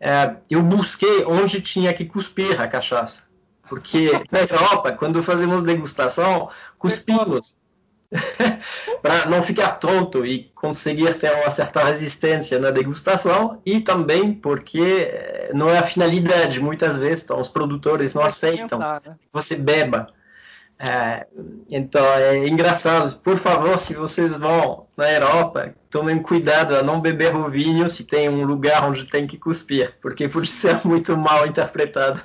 [0.00, 3.28] é, eu busquei onde tinha que cuspir a cachaça.
[3.68, 6.48] Porque na Europa, quando fazemos degustação,
[6.78, 7.54] cuspimos
[9.02, 15.06] para não ficar tonto e conseguir ter uma certa resistência na degustação e também porque
[15.12, 19.00] eh, não é a finalidade muitas vezes então os produtores não aceitam né?
[19.04, 20.12] que você beba
[20.82, 21.26] é,
[21.68, 27.36] então é engraçado por favor se vocês vão na Europa tomem cuidado a não beber
[27.36, 31.46] o vinho se tem um lugar onde tem que cuspir porque pode ser muito mal
[31.46, 32.22] interpretado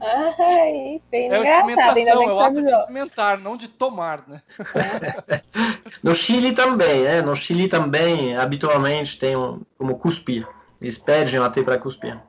[0.00, 4.42] Ai, é engraçado, ainda bem que é de experimentar, não de tomar, né?
[6.02, 7.22] no Chile também, né?
[7.22, 10.48] No Chile também, habitualmente, tem um, como cuspir.
[10.80, 12.20] Eles pedem até para cuspir.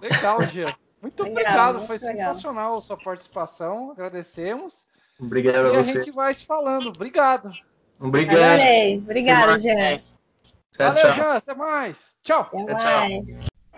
[0.00, 0.74] Legal, Gia.
[1.00, 2.34] Muito legal, obrigado, muito foi legal.
[2.34, 4.86] sensacional a sua participação, agradecemos.
[5.20, 5.98] Obrigado e a você.
[5.98, 6.88] E a gente vai se falando.
[6.88, 7.52] Obrigado.
[7.98, 8.38] Obrigado.
[8.38, 8.98] Adorei.
[8.98, 10.00] Obrigado, Jean.
[10.78, 11.34] Valeu, Jean.
[11.34, 12.16] Até mais.
[12.22, 12.50] Tchau.
[12.52, 13.26] Até mais.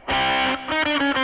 [0.06, 1.21] Tchau.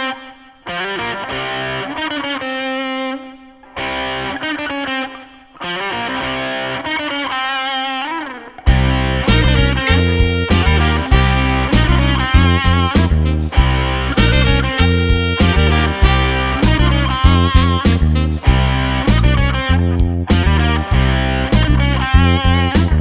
[22.28, 22.97] Música